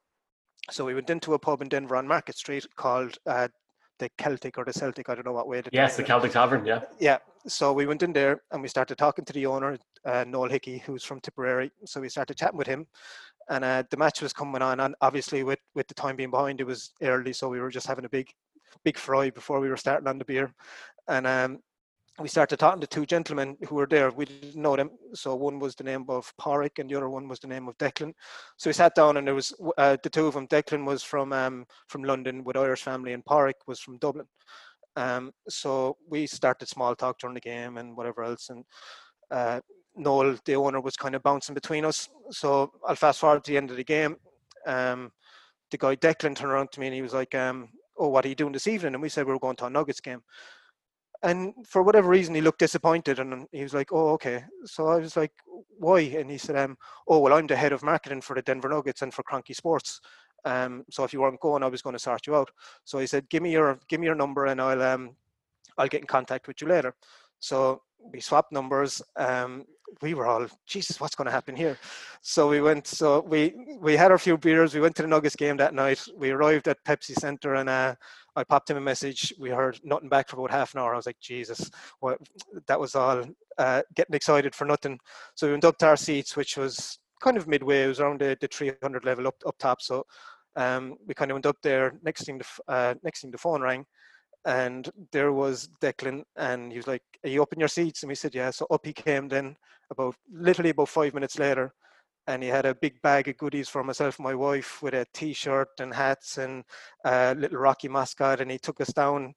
So 0.70 0.84
we 0.84 0.94
went 0.94 1.10
into 1.10 1.34
a 1.34 1.38
pub 1.38 1.62
in 1.62 1.68
Denver 1.68 1.96
on 1.96 2.06
Market 2.06 2.36
Street 2.36 2.66
called 2.76 3.16
uh, 3.26 3.48
the 3.98 4.10
Celtic 4.18 4.58
or 4.58 4.64
the 4.64 4.72
Celtic. 4.72 5.08
I 5.08 5.14
don't 5.14 5.26
know 5.26 5.32
what 5.32 5.48
way. 5.48 5.62
to 5.62 5.70
Yes, 5.72 5.96
the. 5.96 6.02
Celtic 6.02 6.32
Tavern. 6.32 6.64
Yeah, 6.64 6.82
Yeah. 6.98 7.18
So 7.46 7.72
we 7.72 7.86
went 7.86 8.02
in 8.02 8.12
there 8.12 8.42
and 8.50 8.62
we 8.62 8.68
started 8.68 8.98
talking 8.98 9.24
to 9.24 9.32
the 9.32 9.46
owner, 9.46 9.78
uh, 10.04 10.24
Noel 10.26 10.48
Hickey, 10.50 10.78
who's 10.78 11.04
from 11.04 11.20
Tipperary. 11.20 11.70
So 11.84 12.00
we 12.00 12.08
started 12.08 12.36
chatting 12.36 12.58
with 12.58 12.66
him, 12.66 12.86
and 13.48 13.64
uh, 13.64 13.84
the 13.90 13.96
match 13.96 14.20
was 14.20 14.32
coming 14.32 14.62
on. 14.62 14.80
And 14.80 14.94
obviously, 15.00 15.44
with 15.44 15.60
with 15.74 15.88
the 15.88 15.94
time 15.94 16.16
being 16.16 16.30
behind, 16.30 16.60
it 16.60 16.66
was 16.66 16.92
early, 17.02 17.32
so 17.32 17.48
we 17.48 17.60
were 17.60 17.70
just 17.70 17.86
having 17.86 18.04
a 18.04 18.10
big, 18.10 18.28
big 18.84 18.98
fry 18.98 19.30
before 19.30 19.60
we 19.60 19.68
were 19.68 19.76
starting 19.76 20.08
on 20.08 20.18
the 20.18 20.24
beer, 20.24 20.52
and 21.08 21.26
um, 21.26 21.58
we 22.20 22.28
started 22.28 22.58
talking 22.58 22.80
to 22.80 22.86
two 22.86 23.06
gentlemen 23.06 23.56
who 23.68 23.76
were 23.76 23.86
there. 23.86 24.10
We 24.10 24.24
didn't 24.24 24.60
know 24.60 24.76
them. 24.76 24.90
So 25.14 25.34
one 25.36 25.58
was 25.58 25.74
the 25.74 25.84
name 25.84 26.04
of 26.08 26.32
Pádraig 26.40 26.78
and 26.78 26.90
the 26.90 26.96
other 26.96 27.08
one 27.08 27.28
was 27.28 27.38
the 27.38 27.46
name 27.46 27.68
of 27.68 27.78
Declan. 27.78 28.12
So 28.56 28.70
we 28.70 28.74
sat 28.74 28.94
down 28.94 29.16
and 29.16 29.26
there 29.26 29.34
was 29.34 29.52
uh, 29.76 29.96
the 30.02 30.10
two 30.10 30.26
of 30.26 30.34
them. 30.34 30.48
Declan 30.48 30.84
was 30.84 31.02
from 31.02 31.32
um, 31.32 31.64
from 31.88 32.02
London 32.02 32.42
with 32.42 32.56
Irish 32.56 32.82
family 32.82 33.12
and 33.12 33.24
Pádraig 33.24 33.54
was 33.66 33.78
from 33.78 33.98
Dublin. 33.98 34.26
Um, 34.96 35.30
so 35.48 35.96
we 36.08 36.26
started 36.26 36.68
small 36.68 36.96
talk 36.96 37.20
during 37.20 37.34
the 37.34 37.40
game 37.40 37.78
and 37.78 37.96
whatever 37.96 38.24
else. 38.24 38.50
And 38.50 38.64
uh, 39.30 39.60
Noel, 39.94 40.36
the 40.44 40.56
owner, 40.56 40.80
was 40.80 40.96
kind 40.96 41.14
of 41.14 41.22
bouncing 41.22 41.54
between 41.54 41.84
us. 41.84 42.08
So 42.30 42.72
I'll 42.86 42.96
fast 42.96 43.20
forward 43.20 43.44
to 43.44 43.52
the 43.52 43.56
end 43.56 43.70
of 43.70 43.76
the 43.76 43.84
game. 43.84 44.16
Um, 44.66 45.12
the 45.70 45.78
guy 45.78 45.94
Declan 45.94 46.34
turned 46.34 46.52
around 46.52 46.72
to 46.72 46.80
me 46.80 46.86
and 46.86 46.94
he 46.96 47.02
was 47.02 47.14
like, 47.14 47.34
um, 47.36 47.68
"Oh, 47.96 48.08
what 48.08 48.24
are 48.24 48.28
you 48.28 48.34
doing 48.34 48.52
this 48.52 48.66
evening?" 48.66 48.94
And 48.94 49.02
we 49.02 49.08
said 49.08 49.26
we 49.26 49.32
were 49.32 49.38
going 49.38 49.56
to 49.56 49.66
a 49.66 49.70
Nuggets 49.70 50.00
game 50.00 50.22
and 51.22 51.52
for 51.66 51.82
whatever 51.82 52.08
reason 52.08 52.34
he 52.34 52.40
looked 52.40 52.60
disappointed 52.60 53.18
and 53.18 53.46
he 53.52 53.62
was 53.62 53.74
like 53.74 53.92
oh 53.92 54.10
okay. 54.10 54.44
So 54.64 54.88
i 54.88 54.96
was 54.96 55.16
like 55.16 55.32
why? 55.78 56.00
And 56.00 56.30
he 56.30 56.38
said 56.38 56.56
um 56.56 56.76
oh 57.08 57.18
well 57.18 57.34
i'm 57.34 57.46
the 57.46 57.56
head 57.56 57.72
of 57.72 57.82
marketing 57.82 58.20
for 58.20 58.34
the 58.34 58.42
denver 58.42 58.68
nuggets 58.68 59.02
and 59.02 59.12
for 59.12 59.22
Kroenke 59.22 59.54
Sports. 59.54 60.00
Um 60.44 60.84
so 60.90 61.04
if 61.04 61.12
you 61.12 61.20
weren't 61.20 61.40
going 61.40 61.62
i 61.62 61.68
was 61.68 61.82
going 61.82 61.94
to 61.94 61.98
sort 61.98 62.26
you 62.26 62.36
out. 62.36 62.50
So 62.84 62.98
he 62.98 63.06
said 63.06 63.28
give 63.28 63.42
me 63.42 63.52
your 63.52 63.78
give 63.88 64.00
me 64.00 64.06
your 64.06 64.14
number 64.14 64.46
and 64.46 64.60
i'll 64.60 64.82
um 64.82 65.16
i'll 65.76 65.88
get 65.88 66.00
in 66.00 66.06
contact 66.06 66.46
with 66.46 66.60
you 66.60 66.68
later. 66.68 66.94
So 67.40 67.82
we 68.12 68.20
swapped 68.20 68.52
numbers 68.52 69.02
um 69.16 69.64
we 70.02 70.12
were 70.12 70.26
all 70.26 70.46
jesus 70.66 71.00
what's 71.00 71.14
going 71.14 71.24
to 71.26 71.32
happen 71.32 71.56
here? 71.56 71.76
So 72.20 72.48
we 72.48 72.60
went 72.60 72.86
so 72.86 73.20
we 73.20 73.54
we 73.80 73.96
had 73.96 74.12
our 74.12 74.18
few 74.18 74.38
beers 74.38 74.74
we 74.74 74.80
went 74.80 74.94
to 74.96 75.02
the 75.02 75.08
nuggets 75.08 75.34
game 75.34 75.56
that 75.56 75.74
night 75.74 76.04
we 76.16 76.30
arrived 76.30 76.68
at 76.68 76.84
pepsi 76.84 77.14
center 77.14 77.54
and 77.54 77.68
uh 77.68 77.94
I 78.38 78.44
popped 78.44 78.70
him 78.70 78.76
a 78.76 78.80
message. 78.80 79.34
We 79.38 79.50
heard 79.50 79.80
nothing 79.82 80.08
back 80.08 80.28
for 80.28 80.36
about 80.36 80.52
half 80.52 80.72
an 80.72 80.80
hour. 80.80 80.92
I 80.92 80.96
was 80.96 81.06
like, 81.06 81.18
Jesus, 81.20 81.70
what? 81.98 82.18
That 82.68 82.78
was 82.78 82.94
all 82.94 83.24
uh, 83.58 83.82
getting 83.96 84.14
excited 84.14 84.54
for 84.54 84.64
nothing. 84.64 84.98
So 85.34 85.46
we 85.48 85.52
went 85.52 85.64
up 85.64 85.76
to 85.78 85.86
our 85.88 85.96
seats, 85.96 86.36
which 86.36 86.56
was 86.56 86.98
kind 87.20 87.36
of 87.36 87.48
midway. 87.48 87.82
It 87.82 87.88
was 87.88 88.00
around 88.00 88.20
the, 88.20 88.36
the 88.40 88.46
300 88.46 89.04
level 89.04 89.26
up 89.26 89.34
up 89.44 89.56
top. 89.58 89.82
So 89.82 90.04
um, 90.54 90.96
we 91.06 91.14
kind 91.14 91.30
of 91.30 91.34
went 91.34 91.46
up 91.46 91.56
there. 91.62 91.98
Next 92.04 92.24
thing, 92.24 92.38
the 92.38 92.72
uh, 92.72 92.94
next 93.02 93.22
thing, 93.22 93.32
the 93.32 93.38
phone 93.38 93.60
rang, 93.60 93.84
and 94.44 94.88
there 95.10 95.32
was 95.32 95.68
Declan, 95.82 96.22
and 96.36 96.70
he 96.70 96.78
was 96.78 96.86
like, 96.86 97.02
"Are 97.24 97.30
you 97.30 97.42
up 97.42 97.52
in 97.52 97.58
your 97.58 97.68
seats?" 97.68 98.02
And 98.02 98.08
we 98.08 98.14
said, 98.14 98.34
"Yeah." 98.34 98.50
So 98.50 98.66
up 98.70 98.86
he 98.86 98.92
came. 98.92 99.28
Then 99.28 99.56
about 99.90 100.14
literally 100.32 100.70
about 100.70 100.90
five 100.90 101.12
minutes 101.12 101.38
later, 101.40 101.72
and 102.28 102.42
he 102.42 102.48
had 102.48 102.66
a 102.66 102.74
big 102.74 103.00
bag 103.00 103.26
of 103.26 103.38
goodies 103.38 103.68
for 103.68 103.82
myself 103.82 104.18
and 104.18 104.24
my 104.24 104.34
wife 104.34 104.82
with 104.82 104.94
a 104.94 105.06
t-shirt 105.14 105.68
and 105.80 105.92
hats 105.94 106.36
and 106.36 106.62
a 107.04 107.34
little 107.34 107.58
Rocky 107.58 107.88
mascot 107.88 108.40
and 108.40 108.50
he 108.50 108.58
took 108.58 108.80
us 108.80 108.92
down 108.92 109.34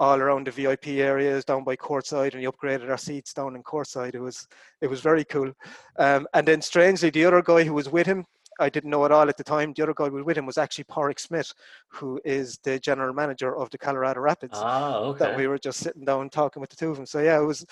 all 0.00 0.20
around 0.20 0.46
the 0.46 0.52
VIP 0.52 0.86
areas 0.86 1.44
down 1.44 1.64
by 1.64 1.74
courtside 1.74 2.32
and 2.32 2.40
he 2.40 2.46
upgraded 2.46 2.88
our 2.88 2.96
seats 2.96 3.34
down 3.34 3.56
in 3.56 3.62
courtside. 3.64 4.14
It 4.14 4.20
was 4.20 4.46
it 4.80 4.86
was 4.86 5.00
very 5.00 5.24
cool. 5.24 5.52
Um, 5.98 6.28
and 6.32 6.46
then 6.46 6.62
strangely 6.62 7.10
the 7.10 7.24
other 7.24 7.42
guy 7.42 7.64
who 7.64 7.74
was 7.74 7.90
with 7.90 8.06
him, 8.06 8.24
I 8.58 8.68
didn't 8.68 8.90
know 8.90 9.04
at 9.04 9.12
all 9.12 9.28
at 9.28 9.36
the 9.36 9.44
time, 9.44 9.72
the 9.74 9.82
other 9.82 9.94
guy 9.94 10.08
who 10.08 10.16
was 10.16 10.24
with 10.24 10.36
him 10.36 10.46
was 10.46 10.58
actually 10.58 10.84
Pádraig 10.84 11.20
Smith, 11.20 11.52
who 11.88 12.20
is 12.24 12.58
the 12.64 12.78
general 12.78 13.14
manager 13.14 13.56
of 13.56 13.70
the 13.70 13.78
Colorado 13.78 14.20
Rapids 14.20 14.54
ah, 14.56 14.96
okay. 14.96 15.18
that 15.18 15.36
we 15.36 15.46
were 15.46 15.58
just 15.58 15.80
sitting 15.80 16.04
down 16.04 16.28
talking 16.30 16.60
with 16.60 16.70
the 16.70 16.76
two 16.76 16.90
of 16.90 16.96
them. 16.96 17.06
So 17.06 17.20
yeah, 17.20 17.40
it 17.40 17.44
was 17.44 17.64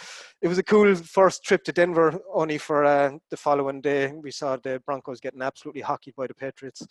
it 0.43 0.49
was 0.49 0.59
a 0.59 0.63
cool 0.63 0.95
first 0.95 1.45
trip 1.45 1.65
to 1.65 1.73
Denver. 1.73 2.19
Only 2.33 2.59
for 2.59 2.85
uh, 2.85 3.13
the 3.31 3.37
following 3.37 3.81
day, 3.81 4.13
we 4.13 4.31
saw 4.31 4.57
the 4.57 4.83
Broncos 4.87 5.21
getting 5.21 5.43
absolutely 5.43 5.83
hockeyed 5.83 6.15
by 6.17 6.27
the 6.27 6.35
Patriots, 6.35 6.87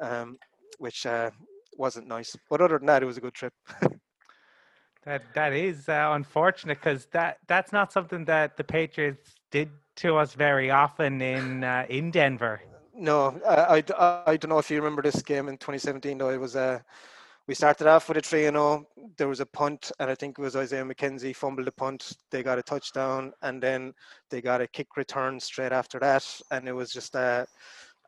um, 0.00 0.38
which 0.78 1.06
uh, 1.06 1.30
wasn't 1.76 2.08
nice. 2.08 2.36
But 2.48 2.60
other 2.60 2.78
than 2.78 2.86
that, 2.86 3.02
it 3.02 3.06
was 3.06 3.16
a 3.16 3.22
good 3.22 3.34
trip. 3.34 3.54
That 5.04 5.22
that 5.34 5.52
is 5.52 5.88
uh, 5.88 6.10
unfortunate 6.12 6.78
because 6.78 7.06
that 7.06 7.38
that's 7.48 7.72
not 7.72 7.92
something 7.92 8.24
that 8.26 8.56
the 8.56 8.62
Patriots 8.62 9.34
did 9.50 9.68
to 9.96 10.16
us 10.16 10.34
very 10.34 10.70
often 10.70 11.20
in 11.20 11.64
uh, 11.64 11.86
in 11.88 12.12
Denver. 12.12 12.60
No, 12.94 13.40
I, 13.48 13.82
I, 13.98 14.22
I 14.26 14.36
don't 14.36 14.50
know 14.50 14.58
if 14.58 14.70
you 14.70 14.76
remember 14.76 15.02
this 15.02 15.22
game 15.22 15.48
in 15.48 15.56
2017. 15.56 16.18
Though 16.18 16.30
it 16.30 16.40
was 16.40 16.56
uh, 16.56 16.80
we 17.46 17.54
started 17.54 17.86
off 17.86 18.08
with 18.08 18.18
a 18.18 18.20
three 18.20 18.46
and 18.46 18.54
zero. 18.54 18.86
There 19.16 19.28
was 19.28 19.40
a 19.40 19.46
punt, 19.46 19.90
and 19.98 20.10
I 20.10 20.14
think 20.14 20.38
it 20.38 20.42
was 20.42 20.56
Isaiah 20.56 20.84
McKenzie 20.84 21.34
fumbled 21.34 21.66
the 21.66 21.72
punt. 21.72 22.12
They 22.30 22.42
got 22.42 22.58
a 22.58 22.62
touchdown, 22.62 23.32
and 23.42 23.62
then 23.62 23.94
they 24.30 24.40
got 24.40 24.60
a 24.60 24.66
kick 24.66 24.96
return 24.96 25.40
straight 25.40 25.72
after 25.72 25.98
that, 26.00 26.24
and 26.50 26.68
it 26.68 26.72
was 26.72 26.92
just 26.92 27.16
uh, 27.16 27.46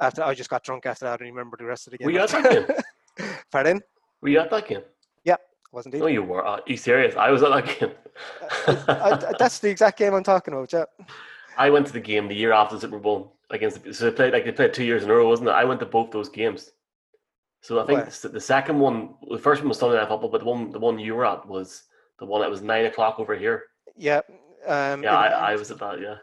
after 0.00 0.23
I 0.23 0.35
just 0.35 0.50
got 0.50 0.62
drunk 0.64 0.87
after 0.87 1.07
that 1.07 1.21
and 1.21 1.31
remember 1.31 1.57
the 1.57 1.64
rest 1.64 1.87
of 1.87 1.93
the 1.93 1.99
game. 1.99 2.07
Were 2.07 2.12
you 2.12 2.21
at 2.21 2.29
that 2.31 2.50
game? 3.19 3.26
Pardon? 3.50 3.81
Were 4.21 4.29
you 4.29 4.38
at 4.41 4.50
that 4.50 4.69
game? 4.69 4.83
Yeah, 5.25 5.37
wasn't 5.73 5.95
No, 5.95 6.07
he? 6.07 6.14
you 6.14 6.23
were. 6.23 6.45
Are 6.45 6.61
you 6.67 6.76
serious? 6.76 7.17
I 7.17 7.31
was 7.31 7.43
at 7.43 7.50
that 7.50 7.79
game. 7.79 7.91
I, 8.88 9.12
I, 9.12 9.33
that's 9.38 9.59
the 9.61 9.71
exact 9.71 9.99
game 9.99 10.14
I'm 10.14 10.25
talking 10.25 10.55
about. 10.55 10.73
Yeah. 10.73 10.85
I 11.57 11.71
went 11.71 11.87
to 11.87 11.93
the 11.93 12.00
game 12.00 12.26
the 12.29 12.35
year 12.35 12.53
after 12.53 12.75
the 12.75 12.81
Super 12.81 12.99
Bowl 12.99 13.34
against. 13.50 13.82
The, 13.82 13.94
so 13.94 14.04
they 14.06 14.16
played 14.16 14.32
like 14.32 14.44
they 14.44 14.52
played 14.52 14.74
two 14.74 14.84
years 14.84 15.02
in 15.04 15.10
a 15.10 15.14
row, 15.14 15.28
wasn't 15.28 15.48
it? 15.48 15.52
I 15.52 15.64
went 15.64 15.80
to 15.80 15.86
both 15.86 16.10
those 16.10 16.28
games. 16.28 16.70
So 17.62 17.80
I 17.80 17.86
think 17.86 18.10
the, 18.10 18.28
the 18.28 18.40
second 18.40 18.78
one, 18.78 19.14
the 19.30 19.38
first 19.38 19.62
one 19.62 19.70
was 19.70 19.78
Sunday 19.78 19.96
Night 19.96 20.08
Football, 20.08 20.28
but 20.28 20.40
the 20.40 20.46
one 20.46 20.70
the 20.70 20.78
one 20.78 20.98
you 20.98 21.14
were 21.14 21.24
at 21.26 21.46
was 21.48 21.84
the 22.18 22.26
one 22.26 22.42
that 22.42 22.50
was 22.50 22.62
nine 22.62 22.84
o'clock 22.86 23.18
over 23.18 23.34
here. 23.34 23.62
Yeah. 23.96 24.20
Um, 24.66 25.02
Yeah, 25.02 25.16
I, 25.16 25.52
I 25.52 25.56
was 25.56 25.70
at 25.70 25.78
that. 25.78 26.00
Yeah, 26.00 26.16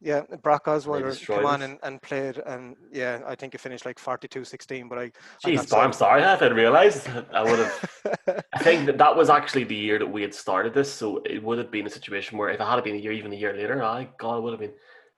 Yeah, 0.00 0.22
Brock 0.42 0.66
Osweiler 0.66 1.14
came 1.26 1.46
on 1.46 1.62
and, 1.62 1.78
and 1.82 2.00
played, 2.02 2.38
and 2.38 2.74
yeah, 2.90 3.20
I 3.26 3.34
think 3.34 3.54
it 3.54 3.60
finished 3.60 3.84
like 3.84 3.98
42-16, 3.98 4.88
but 4.88 4.98
I, 4.98 5.12
jeez, 5.44 5.60
I'm 5.74 5.92
so- 5.92 5.98
sorry. 5.98 6.22
I 6.22 6.30
hadn't 6.30 6.54
realised. 6.54 7.08
I 7.32 7.42
would 7.42 7.58
have. 7.58 8.44
I 8.54 8.58
think 8.62 8.86
that 8.86 8.98
that 8.98 9.14
was 9.14 9.30
actually 9.30 9.64
the 9.64 9.74
year 9.74 9.98
that 9.98 10.06
we 10.06 10.22
had 10.22 10.34
started 10.34 10.74
this, 10.74 10.92
so 10.92 11.22
it 11.24 11.42
would 11.42 11.58
have 11.58 11.70
been 11.70 11.86
a 11.86 11.90
situation 11.90 12.38
where 12.38 12.50
if 12.50 12.60
it 12.60 12.66
had 12.66 12.82
been 12.84 12.96
a 12.96 12.98
year, 12.98 13.12
even 13.12 13.32
a 13.32 13.36
year 13.36 13.54
later, 13.54 13.82
I 13.82 14.08
God, 14.18 14.38
it 14.38 14.42
would 14.42 14.52
have 14.52 14.60
been, 14.60 14.74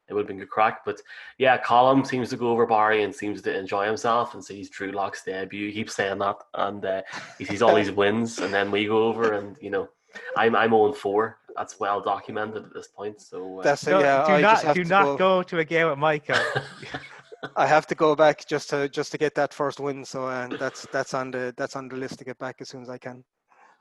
it 0.08 0.14
would 0.14 0.20
have 0.20 0.28
been 0.28 0.38
good 0.38 0.50
crack. 0.50 0.84
But 0.84 1.00
yeah, 1.38 1.58
Colin 1.58 2.04
seems 2.04 2.30
to 2.30 2.36
go 2.36 2.48
over 2.48 2.66
Barry 2.66 3.02
and 3.02 3.14
seems 3.14 3.42
to 3.42 3.58
enjoy 3.58 3.86
himself 3.86 4.34
and 4.34 4.44
sees 4.44 4.70
Drew 4.70 4.92
Lock's 4.92 5.24
debut. 5.24 5.68
He 5.68 5.74
keeps 5.74 5.96
saying 5.96 6.18
that, 6.18 6.36
and 6.54 6.84
uh, 6.84 7.02
he 7.38 7.44
sees 7.44 7.62
all 7.62 7.74
these 7.74 7.90
wins, 8.02 8.38
and 8.38 8.52
then 8.52 8.70
we 8.70 8.86
go 8.86 9.04
over, 9.04 9.32
and 9.32 9.56
you 9.60 9.70
know, 9.70 9.88
I'm 10.36 10.54
I'm 10.54 10.70
0 10.70 10.92
4. 10.92 11.38
That's 11.56 11.78
well 11.78 12.00
documented 12.00 12.64
at 12.64 12.74
this 12.74 12.88
point. 12.88 13.20
So 13.20 13.60
uh, 13.60 13.62
That's 13.62 13.86
it. 13.86 14.00
Yeah, 14.00 14.24
do 14.26 14.32
I 14.32 14.40
not 14.40 14.74
do 14.74 14.84
not 14.84 15.04
go, 15.04 15.16
go 15.16 15.42
to 15.44 15.58
a 15.60 15.64
game 15.64 15.88
with 15.88 15.98
Michael. 15.98 16.36
I 17.56 17.66
have 17.66 17.86
to 17.88 17.94
go 17.94 18.16
back 18.16 18.46
just 18.46 18.70
to 18.70 18.88
just 18.88 19.12
to 19.12 19.18
get 19.18 19.34
that 19.36 19.54
first 19.54 19.78
win. 19.80 20.04
So 20.04 20.26
uh, 20.26 20.48
that's 20.48 20.86
that's 20.92 21.14
on 21.14 21.30
the 21.30 21.54
that's 21.56 21.76
on 21.76 21.88
the 21.88 21.96
list 21.96 22.18
to 22.18 22.24
get 22.24 22.38
back 22.38 22.56
as 22.60 22.68
soon 22.68 22.82
as 22.82 22.90
I 22.90 22.98
can. 22.98 23.24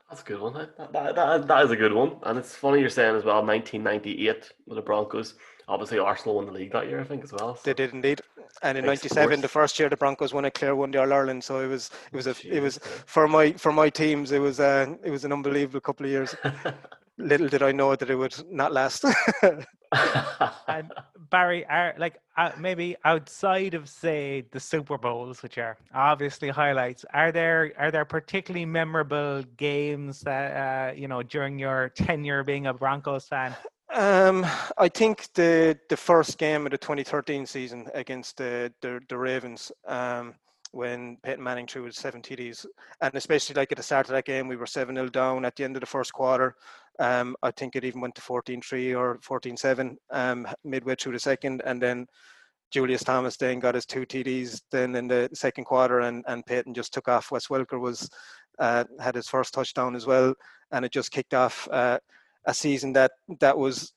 That's 0.08 0.22
a 0.22 0.24
good 0.24 0.40
one. 0.40 0.52
That, 0.52 0.92
that, 0.92 1.16
that, 1.16 1.48
that 1.48 1.64
is 1.64 1.70
a 1.70 1.76
good 1.76 1.92
one. 1.92 2.16
And 2.24 2.38
it's 2.38 2.54
funny 2.54 2.80
you're 2.80 2.90
saying 2.90 3.16
as 3.16 3.24
well, 3.24 3.44
1998 3.44 4.52
with 4.66 4.76
the 4.76 4.82
Broncos. 4.82 5.34
Obviously, 5.68 5.98
Arsenal 5.98 6.36
won 6.36 6.46
the 6.46 6.52
league 6.52 6.72
that 6.72 6.88
year, 6.88 7.00
I 7.00 7.04
think, 7.04 7.24
as 7.24 7.32
well. 7.32 7.58
They 7.64 7.74
did 7.74 7.92
indeed. 7.92 8.20
And 8.62 8.78
in 8.78 8.84
'97, 8.84 9.40
the 9.40 9.48
first 9.48 9.78
year 9.78 9.88
the 9.88 9.96
Broncos 9.96 10.32
won 10.32 10.44
a 10.44 10.50
clear 10.50 10.74
one, 10.76 10.90
the 10.90 11.00
All 11.00 11.12
Ireland. 11.12 11.42
So 11.42 11.60
it 11.60 11.66
was 11.66 11.90
it 12.12 12.16
was 12.16 12.26
a 12.26 12.34
it 12.44 12.60
was 12.60 12.78
for 13.06 13.26
my 13.26 13.52
for 13.52 13.72
my 13.72 13.88
teams. 13.88 14.32
It 14.32 14.40
was 14.40 14.60
uh, 14.60 14.94
it 15.02 15.10
was 15.10 15.24
an 15.24 15.32
unbelievable 15.32 15.80
couple 15.80 16.06
of 16.06 16.12
years. 16.12 16.34
Little 17.16 17.48
did 17.48 17.62
I 17.62 17.70
know 17.70 17.94
that 17.94 18.10
it 18.10 18.16
would 18.16 18.34
not 18.50 18.72
last. 18.72 19.04
and 20.68 20.92
Barry, 21.30 21.64
are 21.66 21.94
like 21.96 22.18
uh, 22.36 22.50
maybe 22.58 22.96
outside 23.04 23.74
of 23.74 23.88
say 23.88 24.44
the 24.50 24.60
Super 24.60 24.98
Bowls, 24.98 25.42
which 25.42 25.56
are 25.58 25.76
obviously 25.94 26.48
highlights, 26.48 27.04
are 27.14 27.32
there 27.32 27.72
are 27.78 27.90
there 27.90 28.04
particularly 28.04 28.66
memorable 28.66 29.42
games 29.56 30.20
that 30.20 30.50
uh, 30.56 30.92
you 30.94 31.08
know 31.08 31.22
during 31.22 31.58
your 31.58 31.88
tenure 31.90 32.42
being 32.44 32.66
a 32.66 32.74
Broncos 32.74 33.28
fan? 33.28 33.54
Um, 33.94 34.44
I 34.76 34.88
think 34.88 35.28
the 35.34 35.78
the 35.88 35.96
first 35.96 36.36
game 36.36 36.66
of 36.66 36.72
the 36.72 36.78
2013 36.78 37.46
season 37.46 37.88
against 37.94 38.36
the 38.36 38.72
the, 38.80 39.00
the 39.08 39.16
Ravens, 39.16 39.70
um, 39.86 40.34
when 40.72 41.16
Peyton 41.22 41.44
Manning 41.44 41.68
threw 41.68 41.84
his 41.84 41.96
seven 41.96 42.20
TDs, 42.20 42.66
and 43.00 43.14
especially 43.14 43.54
like 43.54 43.70
at 43.70 43.76
the 43.76 43.84
start 43.84 44.08
of 44.08 44.14
that 44.14 44.24
game, 44.24 44.48
we 44.48 44.56
were 44.56 44.66
seven 44.66 44.96
0 44.96 45.10
down 45.10 45.44
at 45.44 45.54
the 45.54 45.62
end 45.62 45.76
of 45.76 45.80
the 45.80 45.86
first 45.86 46.12
quarter. 46.12 46.56
Um, 46.98 47.36
I 47.44 47.52
think 47.52 47.76
it 47.76 47.84
even 47.84 48.00
went 48.00 48.16
to 48.16 48.20
14-3 48.20 48.96
or 48.98 49.18
14-7 49.18 49.96
um, 50.10 50.46
midway 50.64 50.96
through 50.96 51.12
the 51.12 51.18
second, 51.20 51.62
and 51.64 51.80
then 51.80 52.06
Julius 52.72 53.04
Thomas 53.04 53.36
then 53.36 53.60
got 53.60 53.76
his 53.76 53.86
two 53.86 54.06
TDs 54.06 54.62
then 54.72 54.96
in 54.96 55.06
the 55.06 55.28
second 55.34 55.66
quarter, 55.66 56.00
and 56.00 56.24
and 56.26 56.44
Peyton 56.44 56.74
just 56.74 56.92
took 56.92 57.06
off. 57.06 57.30
Wes 57.30 57.46
Welker 57.46 57.78
was 57.78 58.10
uh, 58.58 58.82
had 58.98 59.14
his 59.14 59.28
first 59.28 59.54
touchdown 59.54 59.94
as 59.94 60.04
well, 60.04 60.34
and 60.72 60.84
it 60.84 60.90
just 60.90 61.12
kicked 61.12 61.34
off. 61.34 61.68
Uh, 61.70 62.00
a 62.46 62.54
season 62.54 62.92
that 62.92 63.12
that 63.40 63.56
was 63.56 63.92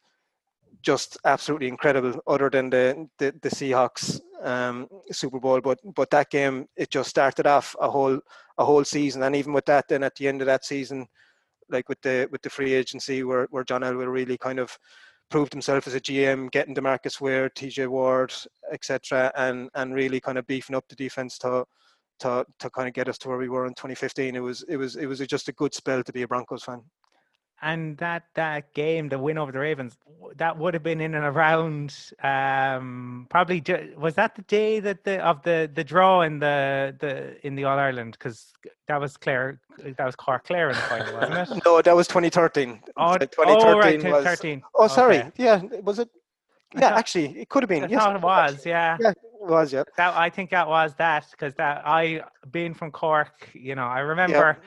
just 0.82 1.18
absolutely 1.25 1.68
incredible. 1.68 2.22
Other 2.27 2.50
than 2.50 2.70
the 2.70 3.08
the, 3.18 3.34
the 3.42 3.50
Seahawks 3.50 4.22
um, 4.42 4.88
Super 5.12 5.39
Bowl, 5.39 5.62
but 5.62 5.80
but 5.96 6.10
that 6.12 6.30
game 6.30 6.68
it 6.75 6.89
just 6.89 7.10
started 7.10 7.48
off 7.48 7.75
a 7.80 7.89
whole 7.89 8.20
a 8.58 8.66
whole 8.66 8.84
season, 8.84 9.24
and 9.24 9.36
even 9.36 9.54
with 9.54 9.66
that, 9.66 9.88
then 9.88 10.04
at 10.04 10.16
the 10.16 10.27
end 10.27 10.42
of 10.42 10.48
that 10.48 10.66
season, 10.66 11.08
like 11.70 11.89
with 11.89 12.01
the 12.01 12.27
with 12.32 12.42
the 12.42 12.50
free 12.50 12.74
agency, 12.74 13.24
where 13.24 13.48
where 13.51 13.63
John 13.63 13.82
Elway 13.82 14.12
really 14.12 14.38
kind 14.38 14.60
of 14.60 14.77
proved 15.30 15.51
himself 15.51 15.88
as 15.88 15.96
a 15.96 16.00
GM, 16.00 16.50
getting 16.51 16.74
Demarcus 16.75 17.20
Ware, 17.20 17.50
TJ 17.50 17.88
Ward, 17.88 18.34
etc., 18.72 19.32
and 19.36 19.70
and 19.75 19.94
really 19.94 20.20
kind 20.20 20.38
of 20.38 20.48
beefing 20.48 20.75
up 20.75 20.88
the 20.89 20.96
defense 20.96 21.38
to. 21.39 21.66
To, 22.22 22.44
to 22.58 22.72
kind 22.72 22.88
of 22.88 22.96
get 22.96 23.10
us 23.10 23.20
to 23.20 23.30
where 23.30 23.38
we 23.38 23.48
were 23.48 23.68
in 23.68 23.75
2015, 23.75 24.36
it 24.36 24.39
was 24.39 24.63
it 24.68 24.77
was 24.77 24.96
it 24.96 25.06
was 25.06 25.20
just 25.20 25.50
a 25.50 25.51
good 25.51 25.75
spell 25.75 26.01
to 26.01 26.12
be 26.12 26.24
a 26.24 26.27
Broncos 26.27 26.63
fan. 26.63 26.82
And 27.62 27.98
that 27.98 28.24
that 28.36 28.74
game, 28.74 29.10
the 29.10 29.18
win 29.18 29.38
over 29.38 29.52
the 29.52 29.60
Ravens, 29.60 29.98
that 30.36 30.58
would 30.58 30.74
have 30.74 30.84
been 30.84 31.02
in 31.02 31.16
and 31.16 31.26
around 31.26 31.96
um, 32.22 33.26
probably 33.30 33.64
was 33.98 34.14
that 34.16 34.36
the 34.36 34.44
day 34.44 34.80
that 34.80 35.04
the 35.04 35.20
of 35.24 35.42
the 35.44 35.70
the 35.74 35.84
draw 35.84 36.22
in 36.22 36.40
the 36.40 36.96
the 37.00 37.46
in 37.46 37.56
the 37.56 37.64
All 37.64 37.80
Ireland 37.80 38.14
because 38.14 38.54
that 38.88 39.02
was 39.02 39.18
Clare 39.18 39.60
that 39.80 40.06
was 40.06 40.16
Cork 40.16 40.46
Clare 40.46 40.70
in 40.70 40.76
the 40.76 40.82
final, 40.82 41.14
wasn't 41.14 41.58
it? 41.58 41.66
No, 41.66 41.82
that 41.82 41.96
was 41.96 42.08
2013. 42.08 42.80
Oh, 42.98 43.18
2013 43.18 43.48
oh, 43.48 43.80
right, 43.80 44.24
was. 44.24 44.64
Oh, 44.76 44.88
sorry. 44.88 45.20
Okay. 45.20 45.32
Yeah, 45.38 45.62
was 45.82 46.00
it? 46.00 46.10
Yeah, 46.74 46.90
thought- 46.90 46.94
actually, 47.00 47.40
it 47.40 47.50
could 47.50 47.64
have 47.64 47.70
been. 47.70 47.84
I 47.84 47.88
yes, 47.88 48.02
thought 48.02 48.16
it 48.16 48.22
was, 48.22 48.66
yeah. 48.66 48.98
Yeah, 49.00 49.10
it 49.12 49.18
was. 49.42 49.74
Yeah. 49.74 49.84
That 49.98 50.16
I 50.16 50.30
think 50.30 50.50
that 50.52 50.68
was 50.68 50.94
that 50.96 51.28
because 51.32 51.54
that 51.56 51.84
I 51.86 52.24
being 52.52 52.74
from 52.74 52.92
Cork, 52.92 53.50
you 53.54 53.76
know, 53.76 53.86
I 53.86 54.00
remember 54.00 54.58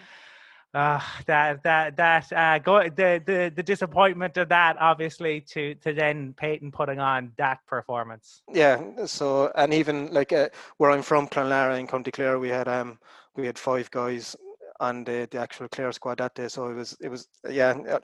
uh, 0.75 1.01
that 1.27 1.63
that 1.65 1.97
that 1.97 2.33
uh, 2.33 2.59
go 2.59 2.83
the, 2.85 3.23
the 3.27 3.53
the 3.55 3.63
disappointment 3.63 4.37
of 4.37 4.49
that 4.49 4.77
obviously 4.79 5.41
to 5.41 5.75
to 5.77 5.93
then 5.93 6.35
Peyton 6.37 6.71
putting 6.71 7.01
on 7.01 7.33
that 7.39 7.59
performance. 7.67 8.43
Yeah. 8.53 8.81
So, 9.07 9.51
and 9.57 9.75
even 9.75 10.13
like 10.13 10.33
uh, 10.33 10.49
where 10.77 10.91
I'm 10.91 11.03
from, 11.03 11.29
Clonlara 11.29 11.79
in 11.79 11.87
County 11.87 12.11
Clare, 12.11 12.39
we 12.39 12.49
had 12.49 12.69
um 12.69 12.99
we 13.37 13.47
had 13.47 13.59
five 13.59 13.91
guys 13.91 14.37
on 14.79 15.05
the, 15.05 15.29
the 15.31 15.39
actual 15.39 15.69
Clare 15.69 15.93
squad 15.93 16.19
that 16.19 16.35
day. 16.35 16.49
So 16.49 16.69
it 16.69 16.75
was 16.75 16.97
it 17.01 17.09
was 17.09 17.29
yeah. 17.49 17.75
uh, 17.89 17.99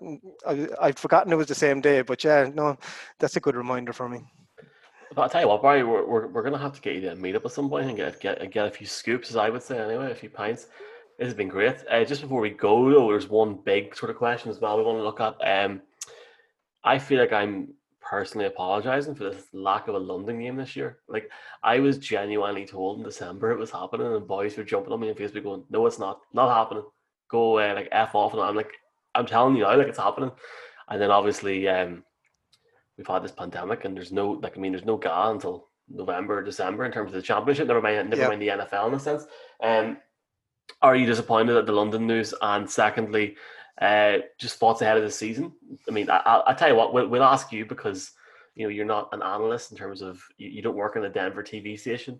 I, 0.46 0.68
I'd 0.80 0.99
forgotten 0.99 1.32
it 1.32 1.37
was 1.37 1.46
the 1.46 1.54
same 1.54 1.80
day, 1.80 2.02
but 2.02 2.23
yeah, 2.25 2.50
no, 2.52 2.76
that's 3.18 3.37
a 3.37 3.40
good 3.40 3.56
reminder 3.56 3.92
for 3.92 4.08
me. 4.08 4.20
But 5.14 5.23
I'll 5.23 5.28
tell 5.28 5.40
you 5.40 5.49
what, 5.49 5.62
Barry, 5.62 5.85
we're, 5.85 6.04
we're, 6.04 6.26
we're 6.26 6.42
going 6.42 6.52
to 6.52 6.58
have 6.58 6.73
to 6.73 6.80
get 6.80 6.96
you 6.96 7.00
to 7.02 7.14
meet 7.14 7.37
up 7.37 7.44
at 7.44 7.52
some 7.52 7.68
point 7.68 7.87
and 7.87 7.96
get, 7.96 8.18
get, 8.20 8.50
get 8.50 8.66
a 8.66 8.70
few 8.70 8.88
scoops, 8.88 9.30
as 9.30 9.37
I 9.37 9.50
would 9.50 9.62
say, 9.62 9.78
anyway, 9.78 10.11
a 10.11 10.14
few 10.14 10.28
pints. 10.28 10.66
This 11.18 11.26
has 11.26 11.35
been 11.35 11.49
great. 11.49 11.76
Uh, 11.90 12.04
just 12.04 12.20
before 12.20 12.40
we 12.40 12.50
go, 12.50 12.90
though, 12.90 13.08
there's 13.08 13.28
one 13.28 13.58
big 13.64 13.96
sort 13.96 14.11
of 14.11 14.16
question 14.16 14.50
as 14.50 14.61
well 14.61 14.76
we 14.76 14.85
want 14.85 14.99
to 14.99 15.02
look 15.02 15.20
at. 15.20 15.37
Um, 15.42 15.80
I 16.85 16.99
feel 16.99 17.18
like 17.20 17.32
I'm 17.32 17.73
personally 18.00 18.46
apologising 18.46 19.14
for 19.14 19.25
this 19.25 19.46
lack 19.52 19.88
of 19.88 19.94
a 19.94 19.99
London 19.99 20.40
game 20.40 20.56
this 20.56 20.76
year. 20.76 20.99
Like, 21.08 21.30
I 21.62 21.80
was 21.80 21.99
genuinely 21.99 22.66
told 22.66 22.99
in 22.99 23.04
December 23.04 23.50
it 23.50 23.58
was 23.58 23.70
happening, 23.70 24.06
and 24.14 24.26
boys 24.28 24.56
were 24.56 24.64
jumping 24.64 24.92
on 24.92 25.00
me 25.00 25.08
on 25.08 25.14
Facebook 25.16 25.42
going, 25.42 25.64
no, 25.70 25.87
it's 25.87 25.99
not. 25.99 26.20
Not 26.35 26.54
happening. 26.54 26.85
Go 27.28 27.52
away, 27.52 27.73
like, 27.73 27.88
F 27.92 28.14
off. 28.14 28.35
And 28.35 28.42
I'm 28.42 28.54
like, 28.54 28.73
I'm 29.14 29.26
telling 29.26 29.56
you 29.56 29.62
now, 29.62 29.76
like, 29.76 29.88
it's 29.88 29.99
happening. 29.99 30.30
And 30.88 31.00
then 31.00 31.11
obviously, 31.11 31.66
um, 31.66 32.04
we've 32.96 33.06
had 33.06 33.25
this 33.25 33.32
pandemic, 33.32 33.85
and 33.85 33.96
there's 33.96 34.12
no 34.12 34.32
like 34.32 34.56
I 34.56 34.61
mean, 34.61 34.73
there's 34.73 34.85
no 34.85 34.99
GA 34.99 35.30
until 35.30 35.68
November, 35.88 36.38
or 36.38 36.42
December 36.42 36.85
in 36.85 36.92
terms 36.92 37.08
of 37.11 37.14
the 37.14 37.23
championship. 37.23 37.66
Never 37.66 37.82
mind, 37.82 38.11
never 38.11 38.23
Yeah. 38.23 38.28
mind 38.28 38.42
the 38.42 38.49
NFL 38.49 38.88
in 38.88 38.94
a 38.94 38.99
sense. 39.00 39.25
Um, 39.62 39.96
are 40.82 40.96
you 40.96 41.06
disappointed 41.06 41.56
at 41.56 41.66
the 41.66 41.73
London 41.73 42.06
news? 42.06 42.35
And 42.40 42.68
secondly, 42.68 43.37
uh, 43.80 44.18
just 44.38 44.58
thoughts 44.58 44.82
ahead 44.82 44.96
of 44.96 45.02
the 45.02 45.11
season. 45.11 45.52
I 45.88 45.90
mean, 45.90 46.11
I, 46.11 46.18
I, 46.18 46.50
I 46.50 46.54
tell 46.54 46.68
you 46.68 46.75
what, 46.75 46.92
we'll, 46.92 47.08
we'll 47.08 47.23
ask 47.23 47.52
you 47.52 47.66
because 47.66 48.12
you 48.54 48.64
know 48.64 48.70
you're 48.70 48.87
not 48.87 49.11
an 49.12 49.23
analyst 49.23 49.70
in 49.70 49.76
terms 49.76 50.00
of 50.00 50.23
you, 50.38 50.49
you 50.49 50.62
don't 50.62 50.76
work 50.76 50.96
in 50.96 51.04
a 51.04 51.11
Denver 51.11 51.42
TV 51.42 51.78
station. 51.78 52.18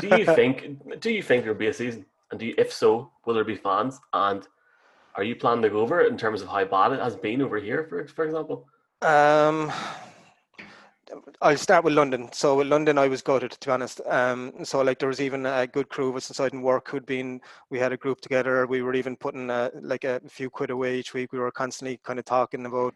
Do 0.00 0.08
you 0.16 0.24
think? 0.34 1.00
Do 1.00 1.10
you 1.10 1.22
think 1.22 1.42
there'll 1.42 1.58
be 1.58 1.68
a 1.68 1.74
season? 1.74 2.06
And 2.30 2.40
do 2.40 2.46
you, 2.46 2.54
if 2.56 2.72
so, 2.72 3.10
will 3.26 3.34
there 3.34 3.44
be 3.44 3.56
fans? 3.56 4.00
And 4.12 4.46
are 5.16 5.24
you 5.24 5.36
planning 5.36 5.62
to 5.62 5.70
go 5.70 5.80
over 5.80 6.00
it 6.00 6.10
in 6.10 6.16
terms 6.16 6.40
of 6.40 6.48
how 6.48 6.64
bad 6.64 6.92
it 6.92 7.00
has 7.00 7.16
been 7.16 7.42
over 7.42 7.58
here, 7.58 7.84
for 7.84 8.06
for 8.06 8.24
example? 8.24 8.68
Um, 9.02 9.72
I'll 11.40 11.56
start 11.56 11.84
with 11.84 11.94
London. 11.94 12.30
So 12.32 12.56
with 12.56 12.68
London, 12.68 12.98
I 12.98 13.08
was 13.08 13.22
gutted 13.22 13.52
to 13.52 13.68
be 13.68 13.72
honest. 13.72 14.00
Um, 14.06 14.52
so 14.64 14.80
like 14.82 14.98
there 14.98 15.08
was 15.08 15.20
even 15.20 15.44
a 15.46 15.66
good 15.66 15.88
crew 15.88 16.10
of 16.10 16.16
us 16.16 16.30
inside 16.30 16.52
in 16.52 16.62
work 16.62 16.88
who'd 16.88 17.06
been. 17.06 17.40
We 17.70 17.78
had 17.78 17.92
a 17.92 17.96
group 17.96 18.20
together. 18.20 18.66
We 18.66 18.82
were 18.82 18.94
even 18.94 19.16
putting 19.16 19.50
uh 19.50 19.70
like 19.80 20.04
a 20.04 20.20
few 20.28 20.50
quid 20.50 20.70
away 20.70 20.98
each 20.98 21.14
week. 21.14 21.32
We 21.32 21.38
were 21.38 21.50
constantly 21.50 22.00
kind 22.04 22.18
of 22.18 22.24
talking 22.24 22.66
about 22.66 22.94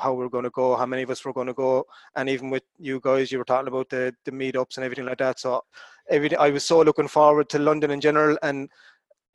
how 0.00 0.12
we 0.12 0.24
were 0.24 0.30
going 0.30 0.44
to 0.44 0.50
go, 0.50 0.76
how 0.76 0.86
many 0.86 1.02
of 1.02 1.10
us 1.10 1.24
were 1.24 1.32
going 1.32 1.46
to 1.46 1.54
go, 1.54 1.86
and 2.16 2.28
even 2.28 2.50
with 2.50 2.64
you 2.78 3.00
guys, 3.00 3.32
you 3.32 3.38
were 3.38 3.44
talking 3.44 3.68
about 3.68 3.88
the 3.88 4.14
the 4.24 4.30
meetups 4.32 4.76
and 4.76 4.84
everything 4.84 5.06
like 5.06 5.18
that. 5.18 5.40
So 5.40 5.64
everything, 6.08 6.38
I 6.38 6.50
was 6.50 6.64
so 6.64 6.82
looking 6.82 7.08
forward 7.08 7.48
to 7.50 7.58
London 7.58 7.90
in 7.90 8.00
general, 8.00 8.38
and 8.42 8.68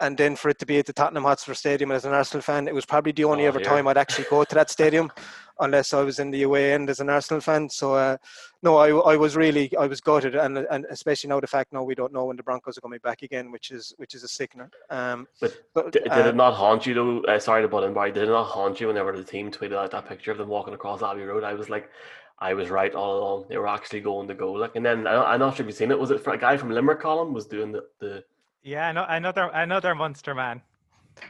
and 0.01 0.17
then 0.17 0.35
for 0.35 0.49
it 0.49 0.59
to 0.59 0.65
be 0.65 0.79
at 0.79 0.85
the 0.85 0.93
Tottenham 0.93 1.23
Hotspur 1.23 1.53
Stadium 1.53 1.91
as 1.91 2.05
an 2.05 2.13
Arsenal 2.13 2.41
fan, 2.41 2.67
it 2.67 2.73
was 2.73 2.85
probably 2.85 3.11
the 3.13 3.23
only 3.23 3.45
Oh, 3.45 3.47
ever 3.47 3.59
here. 3.59 3.67
time 3.67 3.87
I'd 3.87 3.97
actually 3.97 4.25
go 4.29 4.43
to 4.43 4.55
that 4.55 4.69
stadium, 4.69 5.11
unless 5.59 5.93
I 5.93 6.01
was 6.01 6.19
in 6.19 6.31
the 6.31 6.43
away 6.43 6.73
end 6.73 6.89
as 6.89 6.99
an 6.99 7.09
Arsenal 7.09 7.39
fan. 7.41 7.69
So 7.69 7.93
uh, 7.95 8.17
no, 8.63 8.77
I, 8.77 8.89
I 9.13 9.15
was 9.15 9.35
really 9.35 9.71
I 9.77 9.87
was 9.87 10.01
gutted, 10.01 10.35
and 10.35 10.57
and 10.57 10.85
especially 10.89 11.29
now 11.29 11.39
the 11.39 11.47
fact 11.47 11.71
now 11.71 11.83
we 11.83 11.95
don't 11.95 12.13
know 12.13 12.25
when 12.25 12.37
the 12.37 12.43
Broncos 12.43 12.77
are 12.77 12.81
coming 12.81 12.99
back 13.03 13.21
again, 13.21 13.51
which 13.51 13.71
is 13.71 13.93
which 13.97 14.15
is 14.15 14.23
a 14.23 14.27
sickener. 14.27 14.69
Um, 14.89 15.27
But 15.39 15.53
but 15.73 15.91
did 15.91 16.07
uh, 16.11 16.27
it 16.29 16.35
not 16.35 16.53
haunt 16.55 16.85
you 16.85 16.93
though? 16.93 17.21
Uh, 17.23 17.39
sorry 17.39 17.61
to 17.61 17.67
butt 17.67 17.83
in, 17.83 17.93
Barry. 17.93 18.11
Did 18.11 18.23
it 18.23 18.31
not 18.31 18.45
haunt 18.45 18.79
you 18.81 18.87
whenever 18.87 19.15
the 19.15 19.23
team 19.23 19.51
tweeted 19.51 19.77
out 19.77 19.91
that 19.91 20.07
picture 20.07 20.31
of 20.31 20.37
them 20.37 20.49
walking 20.49 20.73
across 20.73 21.01
Abbey 21.03 21.23
Road? 21.23 21.43
I 21.43 21.53
was 21.53 21.69
like, 21.69 21.89
I 22.39 22.53
was 22.55 22.69
right 22.69 22.93
all 22.95 23.19
along. 23.19 23.45
They 23.49 23.57
were 23.57 23.67
actually 23.67 24.01
going 24.01 24.27
to 24.27 24.33
go. 24.33 24.51
Like, 24.53 24.75
and 24.75 24.85
then 24.85 25.05
I, 25.05 25.33
I'm 25.33 25.39
not 25.39 25.55
sure 25.55 25.63
if 25.63 25.67
you've 25.69 25.77
seen 25.77 25.91
it. 25.91 25.99
Was 25.99 26.09
it 26.11 26.23
for 26.23 26.33
a 26.33 26.37
guy 26.37 26.57
from 26.57 26.71
Limerick 26.71 27.01
Colm 27.01 27.33
was 27.33 27.45
doing 27.45 27.71
the, 27.71 27.83
the 27.99 28.23
Yeah, 28.63 28.91
no, 28.91 29.05
another 29.07 29.49
another 29.53 29.95
Munster 29.95 30.35
man, 30.35 30.61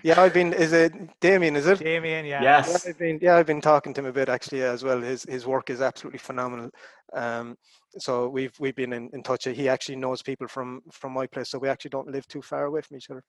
yeah, 0.03 0.19
I've 0.19 0.33
been. 0.33 0.53
Is 0.53 0.73
it 0.73 0.93
Damien? 1.19 1.55
Is 1.55 1.67
it? 1.67 1.79
Damien. 1.79 2.25
Yeah. 2.25 2.43
Yeah, 2.43 2.57
yes. 2.57 2.87
I've 2.87 2.97
been 2.97 3.19
yeah, 3.21 3.35
I've 3.35 3.45
been 3.45 3.61
talking 3.61 3.93
to 3.93 4.01
him 4.01 4.07
a 4.07 4.11
bit 4.11 4.29
actually 4.29 4.63
as 4.63 4.83
well. 4.83 4.99
His 5.01 5.23
his 5.23 5.45
work 5.45 5.69
is 5.69 5.81
absolutely 5.81 6.19
phenomenal. 6.19 6.69
Um, 7.13 7.55
so 7.97 8.27
we've 8.29 8.53
we've 8.59 8.75
been 8.75 8.93
in, 8.93 9.09
in 9.13 9.23
touch. 9.23 9.45
He 9.45 9.69
actually 9.69 9.97
knows 9.97 10.21
people 10.21 10.47
from 10.47 10.81
from 10.91 11.13
my 11.13 11.27
place, 11.27 11.49
so 11.49 11.59
we 11.59 11.69
actually 11.69 11.89
don't 11.89 12.11
live 12.11 12.27
too 12.27 12.41
far 12.41 12.65
away 12.65 12.81
from 12.81 12.97
each 12.97 13.09
other. 13.09 13.23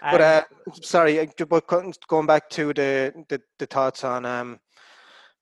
But 0.00 0.20
Um, 0.20 0.44
uh, 0.68 0.72
sorry, 0.82 1.20
uh, 1.20 1.44
but 1.48 1.66
going 2.08 2.26
back 2.26 2.50
to 2.50 2.74
the, 2.74 3.24
the 3.28 3.40
the 3.58 3.66
thoughts 3.66 4.04
on 4.04 4.26
um 4.26 4.58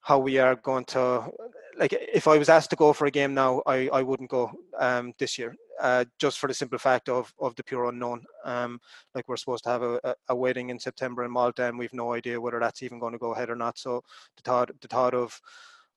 how 0.01 0.19
we 0.19 0.37
are 0.37 0.55
going 0.55 0.85
to 0.85 1.29
like 1.77 1.93
if 1.93 2.27
I 2.27 2.37
was 2.37 2.49
asked 2.49 2.69
to 2.69 2.75
go 2.75 2.93
for 2.93 3.07
a 3.07 3.11
game 3.11 3.33
now, 3.33 3.61
I, 3.65 3.89
I 3.91 4.03
wouldn't 4.03 4.29
go 4.29 4.51
um 4.79 5.13
this 5.17 5.37
year. 5.37 5.55
Uh, 5.81 6.05
just 6.19 6.39
for 6.39 6.47
the 6.47 6.53
simple 6.53 6.77
fact 6.77 7.09
of 7.09 7.33
of 7.39 7.53
the 7.55 7.63
pure 7.63 7.85
unknown. 7.85 8.23
Um, 8.45 8.79
like 9.13 9.27
we're 9.27 9.35
supposed 9.35 9.65
to 9.65 9.69
have 9.69 9.83
a, 9.83 10.15
a, 10.29 10.35
wedding 10.35 10.69
in 10.69 10.79
September 10.79 11.25
in 11.25 11.31
Malta, 11.31 11.65
and 11.65 11.77
we've 11.77 11.93
no 11.93 12.13
idea 12.13 12.39
whether 12.39 12.59
that's 12.59 12.81
even 12.81 12.97
going 12.97 13.11
to 13.11 13.19
go 13.19 13.33
ahead 13.33 13.49
or 13.49 13.57
not. 13.57 13.77
So 13.77 14.01
the 14.37 14.43
thought 14.43 14.71
the 14.79 14.87
thought 14.87 15.13
of 15.13 15.39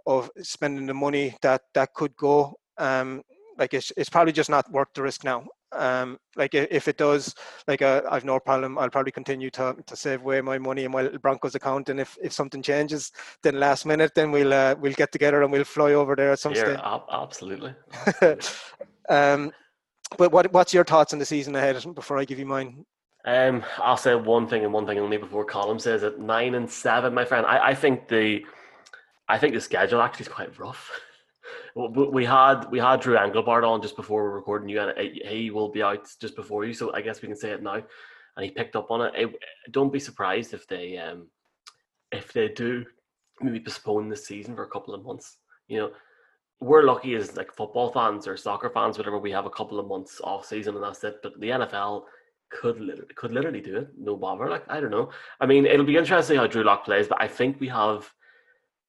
of 0.06 0.30
spending 0.42 0.86
the 0.86 0.94
money 0.94 1.36
that 1.42 1.62
that 1.74 1.94
could 1.94 2.16
go, 2.16 2.54
um, 2.78 3.22
like 3.56 3.72
it's 3.72 3.92
it's 3.96 4.10
probably 4.10 4.32
just 4.32 4.50
not 4.50 4.70
worth 4.72 4.88
the 4.94 5.02
risk 5.02 5.22
now. 5.22 5.46
Um, 5.70 6.18
like 6.34 6.54
if 6.54 6.88
it 6.88 6.96
does, 6.96 7.34
like 7.68 7.82
uh, 7.82 8.02
I've 8.10 8.24
no 8.24 8.40
problem. 8.40 8.78
I'll 8.78 8.90
probably 8.90 9.12
continue 9.12 9.50
to 9.50 9.76
to 9.86 9.96
save 9.96 10.22
away 10.22 10.40
my 10.40 10.58
money 10.58 10.84
in 10.84 10.90
my 10.90 11.02
little 11.02 11.18
Broncos 11.18 11.54
account, 11.54 11.88
and 11.88 12.00
if 12.00 12.16
if 12.22 12.32
something 12.32 12.62
changes, 12.62 13.12
then 13.42 13.60
last 13.60 13.86
minute, 13.86 14.12
then 14.14 14.32
we'll 14.32 14.52
uh, 14.52 14.74
we'll 14.80 14.94
get 14.94 15.12
together 15.12 15.42
and 15.42 15.52
we'll 15.52 15.64
fly 15.64 15.92
over 15.92 16.16
there 16.16 16.32
at 16.32 16.40
some 16.40 16.54
Yeah, 16.54 16.64
stage. 16.64 16.80
ab- 16.82 17.08
absolutely. 17.12 17.74
absolutely. 18.06 18.48
um, 19.08 19.52
but 20.16 20.32
what 20.32 20.52
what's 20.52 20.72
your 20.72 20.84
thoughts 20.84 21.12
on 21.12 21.18
the 21.18 21.26
season 21.26 21.54
ahead 21.54 21.82
before 21.94 22.18
I 22.18 22.24
give 22.24 22.38
you 22.38 22.46
mine? 22.46 22.84
Um, 23.24 23.64
I'll 23.78 23.96
say 23.96 24.14
one 24.14 24.46
thing 24.46 24.64
and 24.64 24.72
one 24.72 24.86
thing 24.86 24.98
only 24.98 25.16
before 25.18 25.44
Colin 25.44 25.78
says 25.78 26.02
it. 26.02 26.18
Nine 26.18 26.54
and 26.54 26.70
seven, 26.70 27.12
my 27.12 27.24
friend. 27.24 27.44
I, 27.44 27.68
I 27.70 27.74
think 27.74 28.08
the, 28.08 28.44
I 29.28 29.38
think 29.38 29.54
the 29.54 29.60
schedule 29.60 30.00
actually 30.00 30.22
is 30.26 30.28
quite 30.32 30.58
rough. 30.58 30.90
We- 31.74 32.24
had 32.24 32.64
we 32.70 32.78
had 32.78 33.00
Drew 33.00 33.16
Engelbart 33.16 33.66
on 33.66 33.80
just 33.80 33.96
before 33.96 34.22
we 34.24 34.28
we're 34.30 34.34
recording 34.36 34.68
you, 34.68 34.80
and 34.80 34.98
he- 34.98 35.22
he 35.24 35.50
will 35.50 35.68
be 35.70 35.82
out 35.82 36.08
just 36.20 36.34
before 36.36 36.64
you. 36.64 36.74
So 36.74 36.92
I 36.92 37.00
guess 37.02 37.22
we 37.22 37.28
can 37.28 37.36
say 37.36 37.50
it 37.50 37.62
now. 37.62 37.74
And 38.36 38.44
he 38.44 38.50
picked 38.50 38.76
up 38.76 38.90
on 38.90 39.02
it. 39.02 39.12
it 39.16 39.30
don't 39.70 39.92
be 39.92 40.00
surprised 40.00 40.52
if 40.54 40.66
they 40.66 40.98
um, 40.98 41.28
if 42.12 42.32
they 42.32 42.48
do 42.48 42.84
maybe 43.40 43.60
postpone 43.60 44.08
the 44.08 44.16
season 44.16 44.56
for 44.56 44.64
a 44.64 44.68
couple 44.70 44.92
of 44.94 45.04
months. 45.04 45.38
You 45.68 45.78
know, 45.78 45.90
we're 46.60 46.82
lucky 46.82 47.14
as 47.14 47.36
like 47.36 47.52
football 47.52 47.92
fans 47.92 48.26
or 48.26 48.36
soccer 48.36 48.70
fans, 48.70 48.98
whatever. 48.98 49.18
We 49.18 49.30
have 49.30 49.46
a 49.46 49.50
couple 49.50 49.78
of 49.78 49.86
months 49.86 50.20
off 50.22 50.46
season 50.46 50.74
and 50.74 50.82
that's 50.82 51.04
it. 51.04 51.20
But 51.22 51.38
the 51.40 51.50
NFL 51.50 52.04
could 52.50 52.80
literally, 52.80 53.14
could 53.14 53.32
literally 53.32 53.60
do 53.60 53.76
it, 53.76 53.88
no 53.96 54.16
bother. 54.16 54.48
Like 54.48 54.64
I 54.68 54.80
don't 54.80 54.90
know. 54.90 55.10
I 55.40 55.46
mean, 55.46 55.66
it'll 55.66 55.86
be 55.86 55.96
interesting 55.96 56.36
how 56.36 56.46
Drew 56.46 56.64
Lock 56.64 56.84
plays, 56.84 57.08
but 57.08 57.20
I 57.20 57.28
think 57.28 57.60
we 57.60 57.68
have 57.68 58.10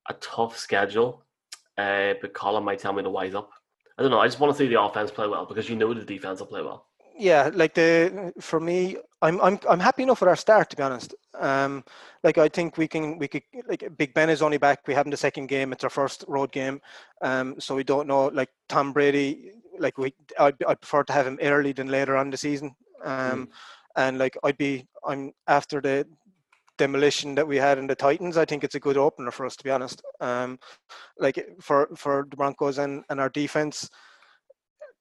a 0.09 0.13
tough 0.15 0.57
schedule. 0.57 1.25
Uh, 1.77 2.13
but 2.21 2.33
Colin 2.33 2.63
might 2.63 2.79
tell 2.79 2.91
me 2.91 3.03
to 3.03 3.09
wise 3.09 3.35
up. 3.35 3.51
I 3.97 4.01
don't 4.01 4.11
know. 4.11 4.19
I 4.19 4.27
just 4.27 4.39
want 4.39 4.53
to 4.53 4.57
see 4.57 4.67
the 4.67 4.81
offense 4.81 5.11
play 5.11 5.27
well 5.27 5.45
because 5.45 5.69
you 5.69 5.75
know 5.75 5.93
the 5.93 6.03
defense 6.03 6.39
will 6.39 6.47
play 6.47 6.61
well. 6.61 6.88
Yeah 7.19 7.49
like 7.53 7.73
the 7.73 8.33
for 8.39 8.59
me 8.59 8.95
i'm 9.21 9.39
i'm 9.41 9.59
i'm 9.69 9.79
happy 9.79 10.03
enough 10.03 10.21
with 10.21 10.29
our 10.29 10.35
start 10.35 10.69
to 10.69 10.75
be 10.77 10.83
honest. 10.83 11.13
Um 11.37 11.83
like 12.23 12.37
i 12.37 12.47
think 12.47 12.77
we 12.77 12.87
can 12.87 13.17
we 13.19 13.27
could 13.27 13.43
like 13.67 13.83
big 13.97 14.13
ben 14.13 14.29
is 14.29 14.41
only 14.41 14.57
back. 14.57 14.87
We 14.87 14.93
haven't 14.93 15.11
the 15.11 15.17
second 15.17 15.47
game. 15.47 15.73
It's 15.73 15.83
our 15.83 15.89
first 15.89 16.23
road 16.27 16.51
game. 16.51 16.81
Um 17.21 17.59
so 17.59 17.75
we 17.75 17.83
don't 17.83 18.07
know 18.07 18.27
like 18.27 18.49
tom 18.69 18.93
brady 18.93 19.51
like 19.77 19.97
we 19.97 20.13
i 20.39 20.53
i 20.67 20.73
prefer 20.75 21.03
to 21.03 21.13
have 21.13 21.27
him 21.27 21.37
early 21.41 21.73
than 21.73 21.89
later 21.89 22.15
on 22.15 22.29
the 22.29 22.37
season. 22.37 22.71
Um 23.03 23.49
and 23.97 24.17
like 24.17 24.37
i'd 24.45 24.57
be 24.57 24.87
i'm 25.05 25.33
after 25.47 25.81
the 25.81 26.07
demolition 26.77 27.35
that 27.35 27.45
we 27.45 27.57
had 27.57 27.77
in 27.77 27.87
the 27.87 27.95
titans. 27.95 28.37
I 28.37 28.45
think 28.45 28.63
it's 28.63 28.75
a 28.75 28.79
good 28.79 28.95
opener 28.95 29.31
for 29.31 29.45
us 29.45 29.57
to 29.57 29.63
be 29.65 29.71
honest. 29.71 30.01
Um 30.21 30.57
like 31.17 31.45
for 31.59 31.89
for 31.97 32.25
the 32.29 32.37
broncos 32.37 32.77
and 32.77 33.03
and 33.09 33.19
our 33.19 33.29
defense 33.29 33.89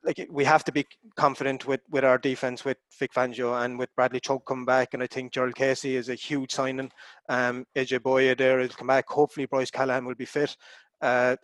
like 0.04 0.26
we 0.30 0.44
have 0.44 0.64
to 0.64 0.72
be 0.72 0.86
confident 1.16 1.66
with 1.66 1.80
with 1.90 2.04
our 2.04 2.18
defense 2.18 2.64
with 2.64 2.78
Vic 2.98 3.12
Fangio 3.12 3.64
and 3.64 3.78
with 3.78 3.94
Bradley 3.96 4.20
Chubb 4.20 4.44
coming 4.46 4.64
back, 4.64 4.94
and 4.94 5.02
I 5.02 5.06
think 5.06 5.32
Jurrell 5.32 5.54
Casey 5.54 5.96
is 5.96 6.08
a 6.08 6.14
huge 6.14 6.52
signing. 6.52 6.90
Um, 7.28 7.66
AJ 7.76 8.00
Bouye 8.00 8.36
there 8.36 8.58
will 8.58 8.68
come 8.68 8.86
back. 8.86 9.08
Hopefully, 9.08 9.46
Bryce 9.46 9.70
Callahan 9.70 10.04
will 10.04 10.14
be 10.14 10.24
fit. 10.24 10.56
Uh, 11.00 11.36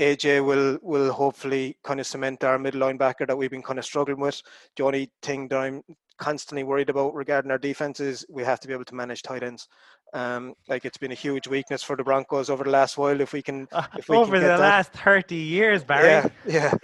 AJ 0.00 0.44
will 0.44 0.78
will 0.82 1.12
hopefully 1.12 1.78
kind 1.84 2.00
of 2.00 2.06
cement 2.06 2.44
our 2.44 2.58
middle 2.58 2.80
linebacker 2.80 3.26
that 3.26 3.36
we've 3.36 3.50
been 3.50 3.62
kind 3.62 3.78
of 3.78 3.84
struggling 3.84 4.20
with. 4.20 4.42
The 4.76 4.84
only 4.84 5.12
thing 5.22 5.48
that 5.48 5.58
I'm 5.58 5.82
constantly 6.18 6.62
worried 6.64 6.90
about 6.90 7.14
regarding 7.14 7.50
our 7.50 7.58
defense 7.58 8.00
is 8.00 8.24
we 8.30 8.44
have 8.44 8.60
to 8.60 8.68
be 8.68 8.74
able 8.74 8.84
to 8.86 8.94
manage 8.94 9.22
tight 9.22 9.42
ends. 9.42 9.68
Um, 10.12 10.54
like 10.68 10.84
it's 10.84 10.96
been 10.98 11.10
a 11.10 11.16
huge 11.16 11.48
weakness 11.48 11.82
for 11.82 11.96
the 11.96 12.04
Broncos 12.04 12.48
over 12.48 12.62
the 12.62 12.70
last 12.70 12.96
while. 12.96 13.20
If 13.20 13.32
we 13.32 13.42
can 13.42 13.66
if 13.98 14.08
we 14.08 14.16
over 14.16 14.36
get 14.36 14.42
the 14.42 14.46
that- 14.48 14.60
last 14.60 14.92
30 14.92 15.34
years, 15.34 15.82
Barry. 15.82 16.08
yeah, 16.08 16.28
yeah. 16.46 16.74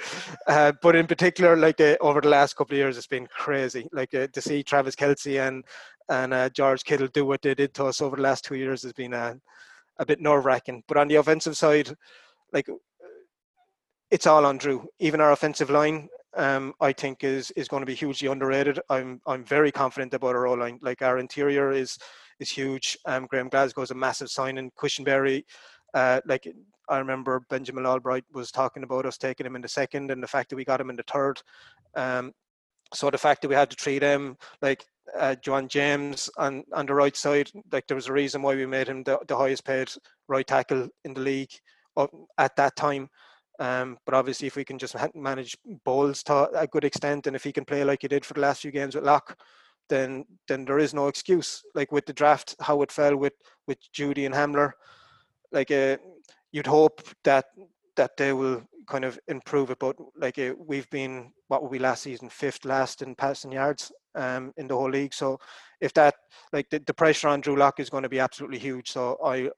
Uh, 0.48 0.72
but 0.82 0.96
in 0.96 1.06
particular, 1.06 1.56
like 1.56 1.80
uh, 1.80 1.96
over 2.00 2.20
the 2.20 2.28
last 2.28 2.56
couple 2.56 2.74
of 2.74 2.78
years, 2.78 2.98
it's 2.98 3.06
been 3.06 3.28
crazy. 3.28 3.88
Like 3.92 4.12
uh, 4.14 4.26
to 4.32 4.40
see 4.40 4.62
Travis 4.64 4.96
Kelce 4.96 5.46
and 5.46 5.64
and 6.08 6.34
uh, 6.34 6.48
George 6.50 6.82
Kittle 6.82 7.06
do 7.08 7.24
what 7.24 7.40
they 7.42 7.54
did 7.54 7.72
to 7.74 7.84
us 7.86 8.00
over 8.00 8.16
the 8.16 8.22
last 8.22 8.44
two 8.44 8.56
years 8.56 8.82
has 8.82 8.92
been 8.92 9.14
uh, 9.14 9.34
a 10.00 10.06
bit 10.06 10.20
nerve 10.20 10.44
wracking. 10.44 10.82
But 10.88 10.96
on 10.96 11.06
the 11.06 11.14
offensive 11.16 11.56
side, 11.56 11.94
like 12.52 12.66
it's 14.10 14.26
all 14.26 14.44
on 14.44 14.58
Drew. 14.58 14.88
Even 14.98 15.20
our 15.20 15.30
offensive 15.30 15.70
line, 15.70 16.08
um, 16.36 16.72
I 16.80 16.92
think 16.92 17.24
is 17.24 17.50
is 17.52 17.68
going 17.68 17.80
to 17.80 17.86
be 17.86 17.94
hugely 17.94 18.28
underrated. 18.28 18.78
I'm 18.88 19.20
I'm 19.26 19.44
very 19.44 19.72
confident 19.72 20.14
about 20.14 20.36
our 20.36 20.56
line. 20.56 20.78
Like 20.82 21.02
our 21.02 21.18
interior 21.18 21.72
is 21.72 21.98
is 22.38 22.50
huge. 22.50 22.96
Um, 23.06 23.26
Graham 23.26 23.48
Glasgow 23.48 23.82
is 23.82 23.90
a 23.90 23.94
massive 23.94 24.30
signing. 24.30 24.70
Cushenberry, 24.78 25.44
uh, 25.94 26.20
like 26.26 26.46
I 26.88 26.98
remember 26.98 27.42
Benjamin 27.50 27.84
Allbright 27.84 28.22
was 28.32 28.50
talking 28.50 28.82
about 28.82 29.06
us 29.06 29.18
taking 29.18 29.46
him 29.46 29.56
in 29.56 29.62
the 29.62 29.68
second, 29.68 30.10
and 30.10 30.22
the 30.22 30.28
fact 30.28 30.50
that 30.50 30.56
we 30.56 30.64
got 30.64 30.80
him 30.80 30.90
in 30.90 30.96
the 30.96 31.04
third. 31.04 31.40
Um, 31.96 32.32
so 32.92 33.10
the 33.10 33.18
fact 33.18 33.42
that 33.42 33.48
we 33.48 33.54
had 33.54 33.70
to 33.70 33.76
treat 33.76 34.02
him 34.02 34.36
like 34.62 34.84
uh, 35.16 35.36
Ja'Wuan 35.44 35.68
James 35.68 36.30
on 36.36 36.64
on 36.72 36.86
the 36.86 36.94
right 36.94 37.16
side, 37.16 37.50
like 37.72 37.86
there 37.86 37.96
was 37.96 38.08
a 38.08 38.12
reason 38.12 38.42
why 38.42 38.54
we 38.54 38.66
made 38.66 38.88
him 38.88 39.02
the, 39.02 39.18
the 39.26 39.36
highest 39.36 39.64
paid 39.64 39.90
right 40.28 40.46
tackle 40.46 40.88
in 41.04 41.14
the 41.14 41.20
league 41.20 41.52
uh, 41.96 42.06
at 42.38 42.54
that 42.56 42.76
time. 42.76 43.08
Um, 43.60 43.98
but 44.06 44.14
obviously, 44.14 44.46
if 44.46 44.56
we 44.56 44.64
can 44.64 44.78
just 44.78 44.96
manage 45.14 45.56
Bolles 45.84 46.22
to 46.24 46.48
a 46.58 46.66
good 46.66 46.84
extent, 46.84 47.26
and 47.26 47.36
if 47.36 47.44
he 47.44 47.52
can 47.52 47.66
play 47.66 47.84
like 47.84 48.02
he 48.02 48.08
did 48.08 48.24
for 48.24 48.34
the 48.34 48.40
last 48.40 48.62
few 48.62 48.70
games 48.70 48.94
with 48.94 49.04
Lock, 49.04 49.38
then 49.90 50.24
then 50.48 50.64
there 50.64 50.78
is 50.78 50.94
no 50.94 51.08
excuse. 51.08 51.62
Like 51.74 51.92
with 51.92 52.06
the 52.06 52.14
draft, 52.14 52.56
how 52.60 52.80
it 52.82 52.90
fell 52.90 53.16
with 53.16 53.34
with 53.66 53.78
Jeudy 53.92 54.24
and 54.24 54.34
Hamler, 54.34 54.72
like 55.52 55.70
uh, 55.70 55.98
you'd 56.52 56.66
hope 56.66 57.02
that 57.24 57.44
that 57.96 58.16
they 58.16 58.32
will 58.32 58.62
kind 58.88 59.04
of 59.04 59.18
improve 59.28 59.70
it. 59.70 59.78
But 59.78 59.96
like 60.16 60.38
uh, 60.38 60.54
we've 60.58 60.88
been, 60.90 61.30
what 61.48 61.62
were 61.62 61.68
we 61.68 61.78
last 61.78 62.02
season? 62.02 62.30
Fifth 62.30 62.64
last 62.64 63.02
in 63.02 63.14
passing 63.14 63.52
yards 63.52 63.92
um, 64.14 64.54
in 64.56 64.68
the 64.68 64.76
whole 64.76 64.90
league. 64.90 65.12
So 65.12 65.38
if 65.82 65.92
that, 65.94 66.14
like 66.52 66.70
the, 66.70 66.78
the 66.86 66.94
pressure 66.94 67.28
on 67.28 67.42
Drew 67.42 67.56
Lock 67.56 67.78
is 67.78 67.90
going 67.90 68.04
to 68.04 68.08
be 68.08 68.20
absolutely 68.20 68.58
huge. 68.58 68.90
So 68.90 69.18
I. 69.22 69.50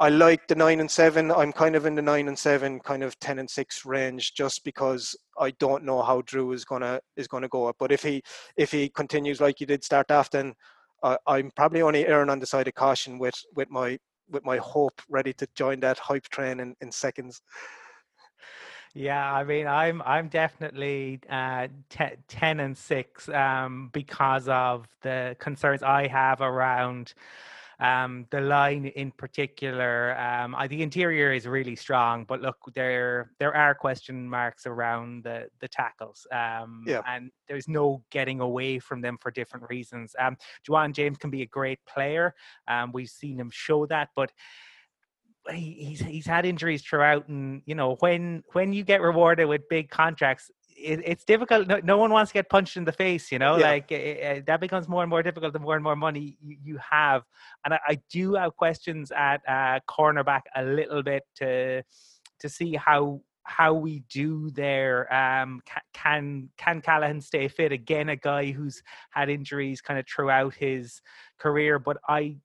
I 0.00 0.10
like 0.10 0.46
the 0.46 0.54
nine 0.54 0.78
and 0.78 0.90
seven. 0.90 1.32
I'm 1.32 1.52
kind 1.52 1.74
of 1.74 1.84
in 1.84 1.96
the 1.96 2.02
nine 2.02 2.28
and 2.28 2.38
seven, 2.38 2.78
kind 2.80 3.02
of 3.02 3.18
ten 3.18 3.40
and 3.40 3.50
six 3.50 3.84
range, 3.84 4.34
just 4.34 4.62
because 4.62 5.16
I 5.38 5.50
don't 5.52 5.84
know 5.84 6.02
how 6.02 6.22
Drew 6.22 6.52
is 6.52 6.64
gonna 6.64 7.00
is 7.16 7.26
gonna 7.26 7.48
go 7.48 7.66
up. 7.66 7.76
But 7.78 7.90
if 7.90 8.02
he 8.02 8.22
if 8.56 8.70
he 8.70 8.88
continues 8.90 9.40
like 9.40 9.56
he 9.58 9.66
did 9.66 9.82
start 9.82 10.10
off, 10.10 10.30
then 10.30 10.54
uh, 11.02 11.16
I'm 11.26 11.50
probably 11.56 11.82
only 11.82 12.06
erring 12.06 12.30
on 12.30 12.38
the 12.38 12.46
side 12.46 12.68
of 12.68 12.74
caution 12.74 13.18
with 13.18 13.34
with 13.56 13.70
my 13.70 13.98
with 14.30 14.44
my 14.44 14.58
hope 14.58 15.00
ready 15.08 15.32
to 15.32 15.48
join 15.56 15.80
that 15.80 15.98
hype 15.98 16.28
train 16.28 16.60
in, 16.60 16.76
in 16.80 16.92
seconds. 16.92 17.40
Yeah, 18.94 19.32
I 19.32 19.44
mean, 19.44 19.66
I'm 19.66 20.00
I'm 20.02 20.28
definitely 20.28 21.20
uh, 21.28 21.68
te- 21.88 22.16
ten 22.28 22.60
and 22.60 22.76
six 22.76 23.28
um, 23.28 23.90
because 23.92 24.48
of 24.48 24.86
the 25.02 25.36
concerns 25.38 25.82
I 25.82 26.06
have 26.06 26.40
around 26.40 27.14
Um, 27.80 28.26
the 28.30 28.40
line 28.40 28.86
in 28.86 29.12
particular, 29.12 30.18
um, 30.18 30.54
I, 30.56 30.66
the 30.66 30.82
interior 30.82 31.32
is 31.32 31.46
really 31.46 31.76
strong, 31.76 32.24
but 32.24 32.40
look, 32.40 32.56
there 32.74 33.30
there 33.38 33.54
are 33.54 33.72
question 33.74 34.28
marks 34.28 34.66
around 34.66 35.22
the 35.22 35.48
the 35.60 35.68
tackles, 35.68 36.26
um, 36.32 36.82
Yeah. 36.86 37.02
and 37.06 37.30
there's 37.46 37.68
no 37.68 38.02
getting 38.10 38.40
away 38.40 38.80
from 38.80 39.00
them 39.00 39.16
for 39.20 39.30
different 39.30 39.68
reasons. 39.70 40.16
Um, 40.18 40.36
Ja'Wuan 40.66 40.92
James 40.92 41.18
can 41.18 41.30
be 41.30 41.42
a 41.42 41.46
great 41.46 41.78
player. 41.86 42.34
Um, 42.66 42.90
we've 42.92 43.08
seen 43.10 43.38
him 43.38 43.50
show 43.52 43.86
that, 43.86 44.08
but 44.16 44.32
he's 45.50 46.00
he's 46.00 46.26
had 46.26 46.44
injuries 46.44 46.82
throughout, 46.82 47.28
and 47.28 47.62
you 47.64 47.74
know 47.74 47.96
when 48.00 48.42
when 48.54 48.72
you 48.72 48.84
get 48.84 49.00
rewarded 49.00 49.48
with 49.48 49.68
big 49.68 49.88
contracts, 49.88 50.50
it, 50.78 51.00
it's 51.04 51.24
difficult. 51.24 51.66
No, 51.66 51.80
no 51.82 51.98
one 51.98 52.10
wants 52.10 52.30
to 52.30 52.34
get 52.34 52.48
punched 52.48 52.76
in 52.76 52.84
the 52.84 52.92
face, 52.92 53.32
you 53.32 53.38
know. 53.38 53.56
Yeah. 53.56 53.68
Like 53.68 53.92
eh, 53.92 54.40
that 54.46 54.60
becomes 54.60 54.88
more 54.88 55.02
and 55.02 55.10
more 55.10 55.22
difficult 55.22 55.52
the 55.52 55.58
more 55.58 55.74
and 55.74 55.84
more 55.84 55.96
money 55.96 56.38
you, 56.40 56.56
you 56.62 56.78
have. 56.90 57.24
And 57.64 57.74
I, 57.74 57.80
I 57.88 58.00
do 58.10 58.34
have 58.34 58.56
questions 58.56 59.10
at 59.10 59.40
uh, 59.46 59.80
cornerback 59.88 60.42
a 60.54 60.62
little 60.62 61.02
bit 61.02 61.24
to 61.36 61.82
to 62.40 62.48
see 62.48 62.74
how 62.74 63.20
how 63.44 63.72
we 63.72 64.00
do 64.10 64.50
there. 64.50 65.12
Um, 65.12 65.62
can 65.94 66.50
can 66.56 66.80
Callahan 66.80 67.20
stay 67.20 67.48
fit 67.48 67.72
again? 67.72 68.10
A 68.10 68.16
guy 68.16 68.52
who's 68.52 68.82
had 69.10 69.30
injuries 69.30 69.80
kind 69.80 69.98
of 69.98 70.06
throughout 70.06 70.54
his 70.54 71.00
career, 71.38 71.78
but 71.78 71.96
I 72.08 72.36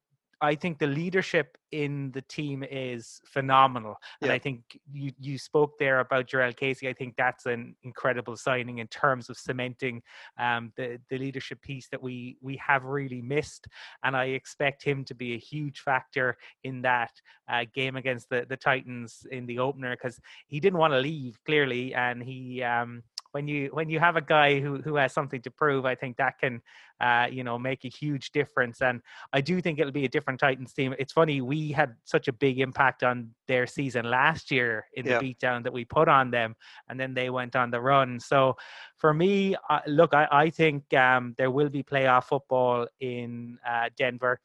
I 0.43 0.55
think 0.55 0.77
the 0.77 0.87
leadership 0.87 1.57
in 1.71 2.11
the 2.11 2.21
team 2.21 2.65
is 2.69 3.21
phenomenal, 3.25 3.95
and 4.21 4.29
I 4.29 4.37
think 4.37 4.77
you 4.91 5.13
you 5.17 5.37
spoke 5.37 5.79
there 5.79 6.01
about 6.01 6.27
Jurrell 6.27 6.53
Casey. 6.53 6.89
I 6.89 6.93
think 6.93 7.15
that's 7.15 7.45
an 7.45 7.75
incredible 7.83 8.35
signing 8.35 8.79
in 8.79 8.87
terms 8.87 9.29
of 9.29 9.37
cementing 9.37 10.01
um, 10.37 10.73
the 10.75 10.99
the 11.09 11.17
leadership 11.17 11.61
piece 11.61 11.87
that 11.91 12.03
we 12.03 12.35
we 12.41 12.57
have 12.57 12.83
really 12.83 13.21
missed, 13.21 13.67
and 14.03 14.17
I 14.17 14.25
expect 14.25 14.83
him 14.83 15.05
to 15.05 15.15
be 15.15 15.33
a 15.33 15.39
huge 15.39 15.79
factor 15.79 16.35
in 16.65 16.81
that 16.81 17.11
uh, 17.49 17.63
game 17.73 17.95
against 17.95 18.29
the 18.29 18.45
the 18.49 18.57
Titans 18.57 19.25
in 19.31 19.45
the 19.45 19.59
opener 19.59 19.95
because 19.95 20.19
he 20.47 20.59
didn't 20.59 20.79
want 20.79 20.91
to 20.91 20.99
leave 20.99 21.39
clearly, 21.45 21.95
and 21.95 22.21
he. 22.21 22.61
Um, 22.61 23.03
when 23.33 23.47
you 23.47 23.69
when 23.73 23.89
you 23.89 23.99
have 23.99 24.15
a 24.15 24.21
guy 24.21 24.59
who 24.59 24.81
who 24.81 24.95
has 24.95 25.11
something 25.11 25.41
to 25.41 25.51
prove, 25.51 25.85
I 25.85 25.95
think 25.95 26.17
that 26.17 26.37
can 26.39 26.61
uh, 27.01 27.27
you 27.29 27.43
know 27.43 27.57
make 27.59 27.83
a 27.83 27.89
huge 27.89 28.31
difference. 28.31 28.81
And 28.81 29.01
I 29.33 29.41
do 29.41 29.59
think 29.59 29.79
it'll 29.79 29.91
be 29.91 30.05
a 30.05 30.09
different 30.09 30.39
Titans 30.39 30.71
team. 30.71 30.95
It's 30.99 31.11
funny 31.11 31.41
we 31.41 31.71
had 31.71 31.95
such 32.05 32.27
a 32.27 32.31
big 32.33 32.59
impact 32.59 33.03
on 33.03 33.31
their 33.47 33.65
season 33.67 34.09
last 34.09 34.51
year 34.51 34.85
in 34.93 35.05
Yeah. 35.05 35.17
the 35.19 35.33
beatdown 35.33 35.63
that 35.63 35.73
we 35.73 35.83
put 35.83 36.07
on 36.07 36.29
them, 36.31 36.55
and 36.87 36.99
then 36.99 37.13
they 37.15 37.29
went 37.29 37.55
on 37.55 37.71
the 37.71 37.81
run. 37.81 38.19
So 38.19 38.55
for 38.97 39.13
me, 39.13 39.55
uh, 39.69 39.79
look, 39.87 40.13
I, 40.13 40.27
I 40.31 40.49
think 40.51 40.93
um, 40.93 41.33
there 41.37 41.51
will 41.51 41.69
be 41.69 41.83
playoff 41.83 42.25
football 42.25 42.87
in 42.99 43.57
uh, 43.67 43.89
Denver. 43.97 44.39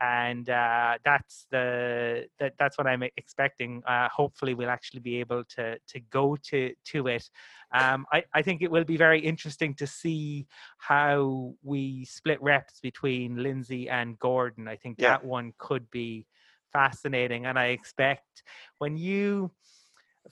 And 0.00 0.48
uh, 0.48 0.98
that's 1.04 1.46
the 1.50 2.26
that, 2.38 2.54
that's 2.58 2.78
what 2.78 2.86
I'm 2.86 3.02
expecting. 3.16 3.82
Uh, 3.84 4.08
hopefully, 4.08 4.54
we'll 4.54 4.70
actually 4.70 5.00
be 5.00 5.18
able 5.18 5.44
to 5.56 5.78
to 5.78 6.00
go 6.10 6.36
to 6.50 6.72
to 6.84 7.06
it. 7.08 7.28
Um, 7.74 8.06
I, 8.12 8.24
I 8.32 8.42
think 8.42 8.62
it 8.62 8.70
will 8.70 8.84
be 8.84 8.96
very 8.96 9.20
interesting 9.20 9.74
to 9.74 9.86
see 9.86 10.46
how 10.78 11.54
we 11.62 12.04
split 12.04 12.40
reps 12.42 12.80
between 12.80 13.42
Lindsay 13.42 13.88
and 13.88 14.18
Gordon. 14.18 14.68
I 14.68 14.76
think 14.76 14.98
Yeah. 14.98 15.10
that 15.10 15.24
one 15.24 15.52
could 15.58 15.90
be 15.90 16.26
fascinating. 16.72 17.46
And 17.46 17.58
I 17.58 17.66
expect 17.66 18.42
when 18.78 18.96
you, 18.96 19.50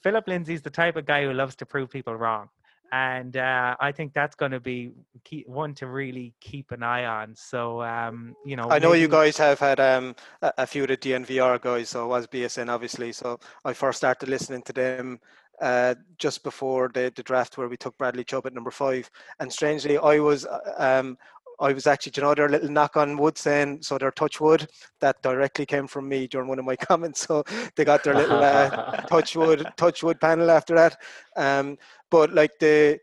Philip 0.03 0.29
Lindsay's 0.29 0.63
the 0.63 0.71
type 0.71 0.97
of 0.97 1.07
guy 1.07 1.25
who 1.25 1.33
loves 1.33 1.57
to 1.57 1.67
prove 1.67 1.91
people 1.91 2.15
wrong. 2.15 2.49
And 2.93 3.37
uh, 3.37 3.77
I 3.81 3.93
think 3.93 4.13
that's 4.13 4.37
going 4.37 4.53
to 4.53 4.61
be 4.61 4.93
key, 5.25 5.45
one 5.47 5.75
to 5.75 5.87
really 5.87 6.35
keep 6.41 6.71
an 6.73 6.83
eye 6.83 7.05
on. 7.05 7.35
So, 7.35 7.83
um, 7.83 8.35
you 8.45 8.57
know, 8.57 8.69
I 8.71 8.79
know 8.79 8.93
you 8.93 9.09
guys 9.09 9.37
have 9.39 9.59
had 9.59 9.81
um, 9.81 10.15
a, 10.43 10.53
a 10.59 10.67
few 10.67 10.83
of 10.83 10.89
the 10.89 10.97
DNVR 10.97 11.61
guys, 11.61 11.91
so 11.91 12.07
was 12.07 12.27
BSN 12.27 12.69
obviously. 12.69 13.13
So 13.13 13.39
I 13.65 13.73
first 13.73 13.99
started 13.99 14.29
listening 14.29 14.63
to 14.63 14.73
them 14.73 15.21
uh, 15.61 15.95
just 16.19 16.43
before 16.43 16.91
the, 16.93 17.13
the 17.15 17.23
draft 17.23 17.59
where 17.59 17.69
we 17.69 17.77
took 17.77 17.97
Bradley 17.99 18.25
Chubb 18.25 18.47
at 18.47 18.55
number 18.55 18.71
five. 18.71 19.11
And 19.41 19.53
strangely, 19.53 19.99
I 19.99 20.19
was 20.19 20.47
uh, 20.47 20.59
um, 20.79 21.17
I 21.61 21.73
was 21.73 21.87
actually, 21.87 22.13
you 22.17 22.23
know, 22.23 22.35
their 22.35 22.49
little 22.49 22.71
knock 22.71 22.97
on 22.97 23.17
wood 23.17 23.39
saying, 23.39 23.83
so 23.83 23.99
their 23.99 24.11
touch 24.11 24.41
wood, 24.41 24.69
that 25.01 25.21
directly 25.23 25.67
came 25.67 25.87
from 25.87 26.09
me 26.09 26.27
during 26.27 26.49
one 26.49 26.59
of 26.59 26.65
my 26.65 26.77
comments. 26.89 27.27
So 27.27 27.45
they 27.75 27.85
got 27.85 28.05
their 28.05 28.15
little 28.15 28.43
uh, 28.43 28.69
touch 29.09 29.37
wood 29.37 29.67
touch 29.77 30.03
wood 30.03 30.21
panel 30.21 30.51
after 30.51 30.75
that. 30.75 30.97
Um, 31.37 31.79
but 32.11 32.33
like 32.33 32.59
the 32.59 32.99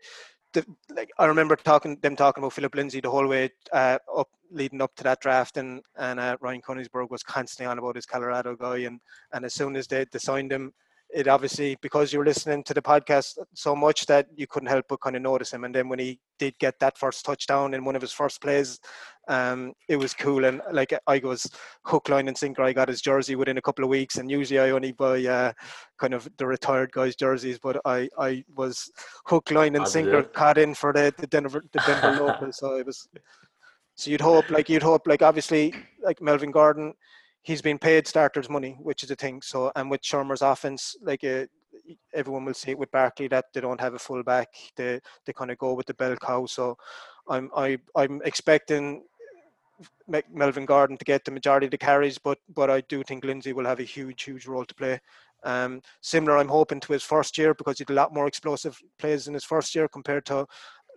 the 0.52 0.64
like 0.94 1.10
I 1.18 1.26
remember 1.26 1.56
talking 1.56 1.98
them 2.00 2.16
talking 2.16 2.42
about 2.42 2.52
Philip 2.52 2.74
Lindsay 2.74 3.00
the 3.00 3.10
whole 3.10 3.26
way 3.26 3.50
uh, 3.72 3.98
up 4.16 4.28
leading 4.50 4.80
up 4.80 4.94
to 4.96 5.04
that 5.04 5.20
draft, 5.20 5.56
and 5.56 5.82
and 5.96 6.18
uh, 6.18 6.36
Ryan 6.40 6.62
Koenigsberg 6.62 7.10
was 7.10 7.22
constantly 7.22 7.70
on 7.70 7.78
about 7.78 7.96
his 7.96 8.06
Colorado 8.06 8.56
guy, 8.56 8.78
and 8.78 9.00
and 9.32 9.44
as 9.44 9.54
soon 9.54 9.76
as 9.76 9.86
they, 9.86 10.06
they 10.10 10.18
signed 10.18 10.52
him. 10.52 10.72
It 11.14 11.28
obviously 11.28 11.76
because 11.80 12.12
you 12.12 12.18
were 12.18 12.24
listening 12.24 12.64
to 12.64 12.74
the 12.74 12.82
podcast 12.82 13.38
so 13.54 13.76
much 13.76 14.04
that 14.06 14.26
you 14.34 14.48
couldn't 14.48 14.68
help 14.68 14.86
but 14.88 15.00
kind 15.00 15.14
of 15.14 15.22
notice 15.22 15.52
him. 15.52 15.62
And 15.62 15.72
then 15.74 15.88
when 15.88 16.00
he 16.00 16.18
did 16.40 16.58
get 16.58 16.78
that 16.80 16.98
first 16.98 17.24
touchdown 17.24 17.72
in 17.72 17.84
one 17.84 17.94
of 17.94 18.02
his 18.02 18.12
first 18.12 18.40
plays, 18.40 18.80
um, 19.28 19.72
it 19.88 19.96
was 19.96 20.14
cool. 20.14 20.44
And 20.44 20.60
like 20.72 20.92
I 21.06 21.18
was 21.18 21.48
hook, 21.84 22.08
line, 22.08 22.28
and 22.28 22.36
sinker. 22.36 22.62
I 22.62 22.72
got 22.72 22.88
his 22.88 23.00
jersey 23.00 23.36
within 23.36 23.58
a 23.58 23.62
couple 23.62 23.84
of 23.84 23.90
weeks, 23.90 24.16
and 24.16 24.30
usually 24.30 24.60
I 24.60 24.70
only 24.70 24.92
buy 24.92 25.24
uh, 25.24 25.52
kind 25.98 26.14
of 26.14 26.28
the 26.36 26.46
retired 26.46 26.92
guys' 26.92 27.16
jerseys, 27.16 27.58
but 27.58 27.80
I, 27.84 28.08
I 28.18 28.44
was 28.54 28.90
hook, 29.26 29.50
line, 29.50 29.76
and 29.76 29.86
sinker 29.86 30.22
caught 30.22 30.58
in 30.58 30.74
for 30.74 30.92
the, 30.92 31.14
the 31.16 31.26
Denver 31.26 31.62
the 31.72 31.82
Denver 31.86 32.12
local. 32.26 32.52
So 32.52 32.76
it 32.76 32.86
was. 32.86 33.08
So 33.96 34.10
you'd 34.10 34.20
hope, 34.20 34.50
like 34.50 34.68
you'd 34.68 34.82
hope, 34.82 35.06
like 35.06 35.22
obviously, 35.22 35.72
like 36.02 36.20
Melvin 36.20 36.50
Gordon, 36.50 36.94
he's 37.44 37.62
been 37.62 37.78
paid 37.78 38.08
starters 38.08 38.50
money, 38.50 38.76
which 38.80 39.04
is 39.04 39.10
a 39.10 39.16
thing. 39.16 39.40
So 39.42 39.70
and 39.76 39.90
with 39.90 40.02
Shurmur's 40.02 40.42
offense, 40.42 40.96
like 41.02 41.22
uh, 41.22 41.44
everyone 42.12 42.44
will 42.44 42.54
see 42.54 42.72
it 42.72 42.78
with 42.78 42.90
Barkley 42.90 43.28
that 43.28 43.44
they 43.52 43.60
don't 43.60 43.80
have 43.80 43.94
a 43.94 43.98
full 43.98 44.22
back. 44.24 44.48
They 44.74 45.00
they 45.24 45.32
kind 45.32 45.50
of 45.50 45.58
go 45.58 45.74
with 45.74 45.86
the 45.86 45.94
bell 45.94 46.16
cow. 46.16 46.46
So 46.46 46.76
I'm 47.28 47.50
I 47.54 47.78
I'm 47.94 48.20
expecting 48.24 49.04
Melvin 50.32 50.66
Gordon 50.66 50.96
to 50.96 51.04
get 51.04 51.24
the 51.24 51.30
majority 51.30 51.66
of 51.66 51.70
the 51.70 51.78
carries, 51.78 52.18
but 52.18 52.38
but 52.54 52.70
I 52.70 52.80
do 52.82 53.02
think 53.02 53.24
Lindsay 53.24 53.52
will 53.52 53.66
have 53.66 53.80
a 53.80 53.84
huge 53.84 54.22
huge 54.24 54.46
role 54.46 54.64
to 54.64 54.74
play. 54.74 55.00
Um, 55.44 55.82
similar, 56.00 56.38
I'm 56.38 56.48
hoping 56.48 56.80
to 56.80 56.92
his 56.94 57.02
first 57.02 57.36
year 57.36 57.52
because 57.52 57.76
he 57.76 57.84
did 57.84 57.92
a 57.92 57.96
lot 57.96 58.14
more 58.14 58.26
explosive 58.26 58.80
plays 58.98 59.28
in 59.28 59.34
his 59.34 59.44
first 59.44 59.74
year 59.74 59.88
compared 59.88 60.24
to 60.26 60.46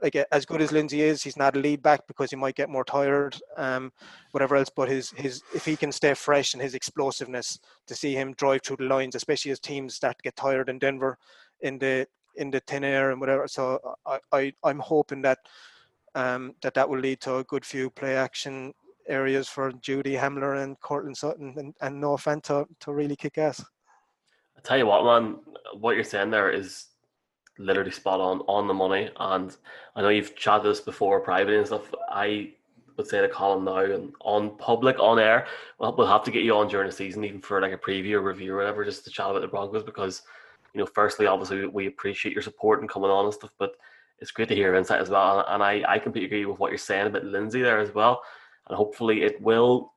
like 0.02 0.16
as 0.32 0.46
good 0.46 0.62
as 0.62 0.72
Lindsay 0.72 1.02
is, 1.02 1.24
he's 1.24 1.38
not 1.38 1.56
a 1.56 1.60
lead 1.60 1.82
back 1.82 2.06
because 2.08 2.30
he 2.30 2.36
might 2.36 2.56
get 2.56 2.70
more 2.70 2.84
tired, 2.84 3.38
um, 3.58 3.92
whatever 4.32 4.56
else. 4.56 4.70
But 4.74 4.90
his 4.90 5.12
his 5.12 5.42
if 5.56 5.66
he 5.66 5.76
can 5.76 5.92
stay 5.92 6.14
fresh 6.14 6.54
and 6.54 6.62
his 6.62 6.76
explosiveness 6.76 7.60
to 7.88 7.96
see 7.96 8.14
him 8.14 8.34
drive 8.34 8.62
through 8.64 8.78
the 8.78 8.86
lines, 8.86 9.16
especially 9.16 9.52
as 9.52 9.60
teams 9.60 9.96
start 9.96 10.18
to 10.18 10.24
get 10.24 10.36
tired 10.36 10.70
in 10.70 10.80
Denver, 10.80 11.18
in 11.62 11.78
the 11.80 12.08
in 12.36 12.52
the 12.52 12.60
thin 12.62 12.84
air 12.84 13.12
and 13.12 13.20
whatever. 13.20 13.48
So 13.48 13.80
I, 14.06 14.20
I 14.32 14.54
I'm 14.64 14.80
hoping 14.80 15.22
that 15.24 15.40
um, 16.16 16.54
that 16.62 16.74
that 16.76 16.90
will 16.90 17.00
lead 17.00 17.22
to 17.22 17.38
a 17.38 17.44
good 17.44 17.66
few 17.66 17.90
play 17.90 18.16
action 18.16 18.74
areas 19.08 19.48
for 19.48 19.72
Jeudy 19.72 20.20
Hamler 20.20 20.64
and 20.64 20.80
Courtland 20.82 21.18
Sutton 21.18 21.54
and, 21.58 21.74
and 21.82 22.02
Noah 22.02 22.18
Fant 22.18 22.44
to, 22.44 22.66
to 22.82 22.92
really 22.92 23.16
kick 23.16 23.38
ass. 23.38 23.64
I 24.58 24.62
tell 24.62 24.78
you 24.78 24.88
what, 24.88 25.06
man, 25.06 25.38
what 25.80 25.96
you're 25.96 26.04
saying 26.04 26.32
there 26.32 26.52
is 26.52 26.88
literally 27.58 27.92
spot 27.92 28.20
on, 28.20 28.40
on 28.42 28.68
the 28.68 28.74
money. 28.74 29.10
And 29.20 29.56
I 29.96 30.02
know 30.02 30.10
you've 30.10 30.36
chatted 30.36 30.66
this 30.66 30.82
before, 30.82 31.20
private 31.20 31.56
and 31.56 31.66
stuff. 31.66 31.94
I 32.10 32.52
would 32.98 33.08
say 33.08 33.22
to 33.22 33.30
Colin 33.30 33.64
now 33.64 33.78
and 33.78 34.14
on 34.22 34.58
public, 34.58 35.00
on 35.00 35.20
air, 35.20 35.48
well, 35.80 35.96
we'll 35.96 36.08
have 36.08 36.24
to 36.24 36.32
get 36.32 36.44
you 36.44 36.56
on 36.56 36.68
during 36.68 36.88
the 36.88 36.96
season, 36.96 37.24
even 37.24 37.42
for 37.42 37.62
like 37.62 37.74
a 37.74 37.78
preview 37.78 38.14
or 38.14 38.22
review 38.22 38.54
or 38.54 38.58
whatever, 38.58 38.84
just 38.84 39.04
to 39.06 39.12
chat 39.12 39.30
about 39.30 39.42
the 39.42 39.48
Broncos. 39.48 39.84
Because, 39.84 40.24
you 40.74 40.80
know, 40.80 40.86
firstly, 40.86 41.28
obviously, 41.28 41.68
we 41.68 41.88
appreciate 41.88 42.34
your 42.34 42.42
support 42.42 42.82
and 42.82 42.90
coming 42.90 43.12
on 43.12 43.26
and 43.26 43.34
stuff, 43.34 43.52
but 43.60 43.76
it's 44.20 44.32
great 44.32 44.48
to 44.48 44.56
hear 44.56 44.68
your 44.68 44.76
insight 44.76 45.00
as 45.00 45.10
well. 45.10 45.46
And 45.48 45.62
I, 45.62 45.84
I 45.88 46.00
completely 46.00 46.26
agree 46.26 46.46
with 46.46 46.60
what 46.60 46.72
you're 46.72 46.78
saying 46.80 47.08
about 47.08 47.24
Lindsay 47.24 47.62
there 47.62 47.80
as 47.80 47.94
well. 47.94 48.24
And 48.68 48.76
hopefully, 48.76 49.22
it 49.22 49.40
will 49.42 49.94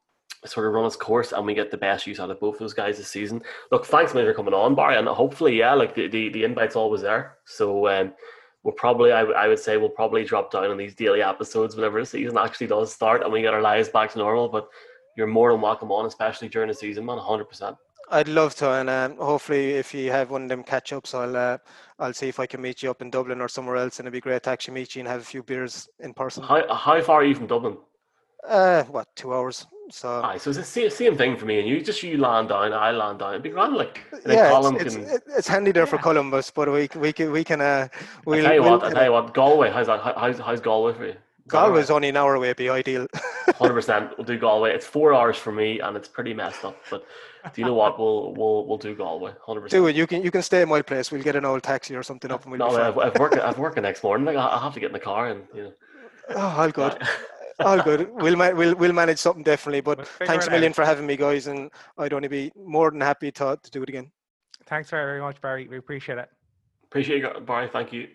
sort 0.47 0.67
of 0.67 0.73
run 0.73 0.87
its 0.87 0.97
course 0.97 1.33
and 1.33 1.45
we 1.45 1.55
get 1.55 1.71
the 1.71 1.77
best 1.77 2.07
use 2.07 2.19
out 2.19 2.31
of 2.31 2.41
both 2.41 2.59
those 2.59 2.73
guys 2.73 2.97
this 2.97 3.09
season. 3.09 3.43
Look, 3.71 3.87
thanks 3.87 4.15
man 4.15 4.25
for 4.25 4.35
coming 4.35 4.55
on, 4.55 4.75
Barry, 4.75 4.97
and 4.97 5.07
hopefully, 5.07 5.59
yeah, 5.59 5.75
like 5.75 5.95
the, 5.95 6.09
the, 6.09 6.31
the 6.31 6.45
invite's 6.45 6.77
always 6.77 7.03
there. 7.03 7.37
So 7.45 7.89
um, 7.89 8.13
we'll 8.63 8.75
probably, 8.75 9.13
I, 9.13 9.23
I 9.23 9.49
would 9.49 9.59
say, 9.59 9.77
we'll 9.77 9.91
probably 9.91 10.25
drop 10.25 10.51
down 10.51 10.71
on 10.71 10.79
these 10.79 10.95
daily 10.95 11.23
episodes 11.23 11.77
whenever 11.77 12.01
the 12.01 12.07
season 12.07 12.39
actually 12.39 12.69
does 12.69 12.93
start 12.93 13.23
and 13.23 13.33
we 13.33 13.43
get 13.43 13.55
our 13.55 13.63
lives 13.63 13.89
back 13.89 14.13
to 14.13 14.19
normal. 14.19 14.49
But 14.49 14.69
you're 15.17 15.27
more 15.27 15.53
than 15.53 15.61
welcome 15.61 15.93
on, 15.93 16.07
especially 16.07 16.49
during 16.49 16.69
the 16.69 16.75
season, 16.75 17.05
man, 17.05 17.19
100%. 17.19 17.77
I'd 18.13 18.27
love 18.27 18.57
to, 18.57 18.69
and 18.71 18.91
um, 18.91 19.17
hopefully, 19.19 19.71
if 19.71 19.95
you 19.95 20.11
have 20.11 20.31
one 20.31 20.43
of 20.43 20.49
them 20.49 20.65
catch 20.65 20.93
ups, 20.93 21.15
I'll 21.15 21.37
uh, 21.37 21.59
I'll 22.01 22.13
see 22.13 22.27
if 22.27 22.41
I 22.41 22.47
can 22.47 22.61
meet 22.61 22.83
you 22.83 22.91
up 22.91 23.03
in 23.03 23.11
Dublin 23.11 23.41
or 23.41 23.47
somewhere 23.47 23.77
else, 23.77 24.01
and 24.01 24.07
it'd 24.07 24.13
be 24.13 24.21
great 24.21 24.43
to 24.43 24.51
actually 24.51 24.75
meet 24.75 24.97
you 24.97 25.01
and 25.01 25.09
have 25.09 25.21
a 25.21 25.25
few 25.25 25.45
beers 25.45 25.89
in 26.01 26.13
person. 26.13 26.43
How, 26.43 26.75
how 26.75 27.01
far 27.03 27.21
are 27.21 27.25
you 27.25 27.37
from 27.37 27.47
Dublin? 27.47 27.77
Uh, 28.47 28.85
what 28.85 29.09
two 29.17 29.35
hours? 29.35 29.67
So 29.93 30.23
Aye, 30.23 30.39
so 30.39 30.51
it's 30.51 30.59
the 30.59 30.65
same, 30.65 30.89
same 30.89 31.17
thing 31.17 31.37
for 31.37 31.47
me 31.47 31.59
and 31.59 31.69
you. 31.69 31.83
Just 31.83 32.03
you 32.03 32.17
land 32.17 32.51
down, 32.51 32.73
I 32.73 32.93
land 32.93 33.19
down. 33.19 33.31
It'd 33.31 33.43
be 33.43 33.51
grand, 33.51 33.75
like. 33.75 34.01
And 34.13 34.33
yeah, 34.33 34.61
it's, 34.77 34.95
can. 34.95 35.05
it's, 35.05 35.25
it's 35.37 35.49
handy 35.49 35.73
there 35.73 35.87
for 35.87 35.99
Columbus, 35.99 36.51
but 36.51 36.73
we 36.73 36.87
can 36.87 37.01
we 37.01 37.13
can 37.13 37.33
we 37.33 37.43
can 37.43 37.61
uh 37.61 37.89
we'll, 38.25 38.43
tell 38.43 38.55
you 38.55 38.63
we'll 38.63 38.79
what, 38.79 38.85
I 38.85 38.93
tell 38.93 39.05
you 39.05 39.13
what, 39.13 39.35
Galway, 39.35 39.71
how's 39.71 39.89
that? 39.89 40.01
How- 40.01 40.15
How's, 40.17 40.39
how's 40.39 40.61
Galway 40.61 40.95
for 40.95 41.07
you? 41.07 41.17
Galway's 41.49 41.91
only 41.91 42.09
an 42.09 42.17
hour 42.17 42.35
away, 42.35 42.53
be 42.53 42.69
ideal. 42.71 43.09
hundred 43.57 43.75
percent. 43.75 44.17
We'll 44.17 44.25
do 44.25 44.39
Galway. 44.39 44.73
It's 44.73 44.87
four 44.87 45.13
hours 45.13 45.37
for 45.37 45.51
me, 45.51 45.81
and 45.81 45.97
it's 45.97 46.09
pretty 46.09 46.33
messed 46.33 46.65
up. 46.65 46.77
But 46.89 47.05
do 47.53 47.61
you 47.61 47.67
know 47.67 47.75
what? 47.75 47.99
We'll 47.99 48.33
we'll 48.35 48.67
we'll 48.67 48.79
do 48.79 48.95
Galway. 48.95 49.33
Hundred 49.45 49.63
percent. 49.63 49.83
Do 49.83 49.87
it. 49.89 49.97
You 49.97 50.07
can 50.07 50.23
you 50.23 50.31
can 50.31 50.43
stay 50.43 50.63
at 50.63 50.69
my 50.69 50.83
place. 50.83 51.11
We'll 51.11 51.23
get 51.23 51.35
an 51.35 51.45
old 51.45 51.65
taxi 51.65 51.97
or 51.97 52.05
something 52.05 52.31
up, 52.31 52.45
and 52.45 52.53
we'll 52.53 52.61
No. 52.61 52.77
I've, 52.77 52.97
I've 52.99 53.19
work. 53.19 53.37
I've 53.37 53.59
work 53.59 53.75
the 53.75 53.81
next 53.81 54.05
morning. 54.05 54.25
Like, 54.25 54.37
I 54.37 54.57
I 54.57 54.63
have 54.63 54.75
to 54.75 54.81
get 54.81 54.87
in 54.87 54.93
the 54.93 55.01
car 55.01 55.29
and 55.29 55.43
you 55.53 55.63
know. 55.65 55.73
Oh, 56.37 56.55
all 56.59 56.71
good. 56.71 57.03
All 57.65 57.83
good. 57.83 58.09
We'll 58.13 58.37
ma- 58.37 58.51
we'll 58.51 58.75
we'll 58.75 58.93
manage 58.93 59.19
something 59.19 59.43
definitely. 59.43 59.81
But 59.81 59.99
We'll 59.99 60.29
thanks 60.29 60.47
a 60.47 60.51
million 60.51 60.71
out. 60.73 60.77
for 60.77 60.85
having 60.85 61.07
me, 61.07 61.17
guys, 61.17 61.47
and 61.47 61.71
I'd 61.99 62.13
only 62.13 62.29
be 62.29 62.53
more 62.57 62.91
than 62.91 63.01
happy 63.01 63.31
to 63.33 63.59
to 63.63 63.71
do 63.71 63.83
it 63.83 63.89
again. 63.89 64.11
Thanks 64.67 64.91
very 64.91 65.21
much, 65.21 65.41
Barry. 65.41 65.67
We 65.69 65.77
appreciate 65.79 66.19
it. 66.19 66.29
Appreciate 66.85 67.21
you, 67.23 67.41
Barry. 67.41 67.69
Thank 67.69 67.93
you. 67.93 68.09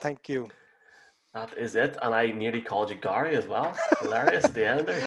Thank 0.00 0.28
you. 0.28 0.48
That 1.34 1.56
is 1.56 1.76
it. 1.76 1.96
And 2.02 2.14
I 2.14 2.26
nearly 2.26 2.60
called 2.60 2.90
you 2.90 2.96
Gary 2.96 3.36
as 3.36 3.46
well. 3.46 3.76
Hilarious 4.00 4.44
at 4.44 4.54
the 4.54 4.66
end 4.66 4.86
there. 4.88 5.04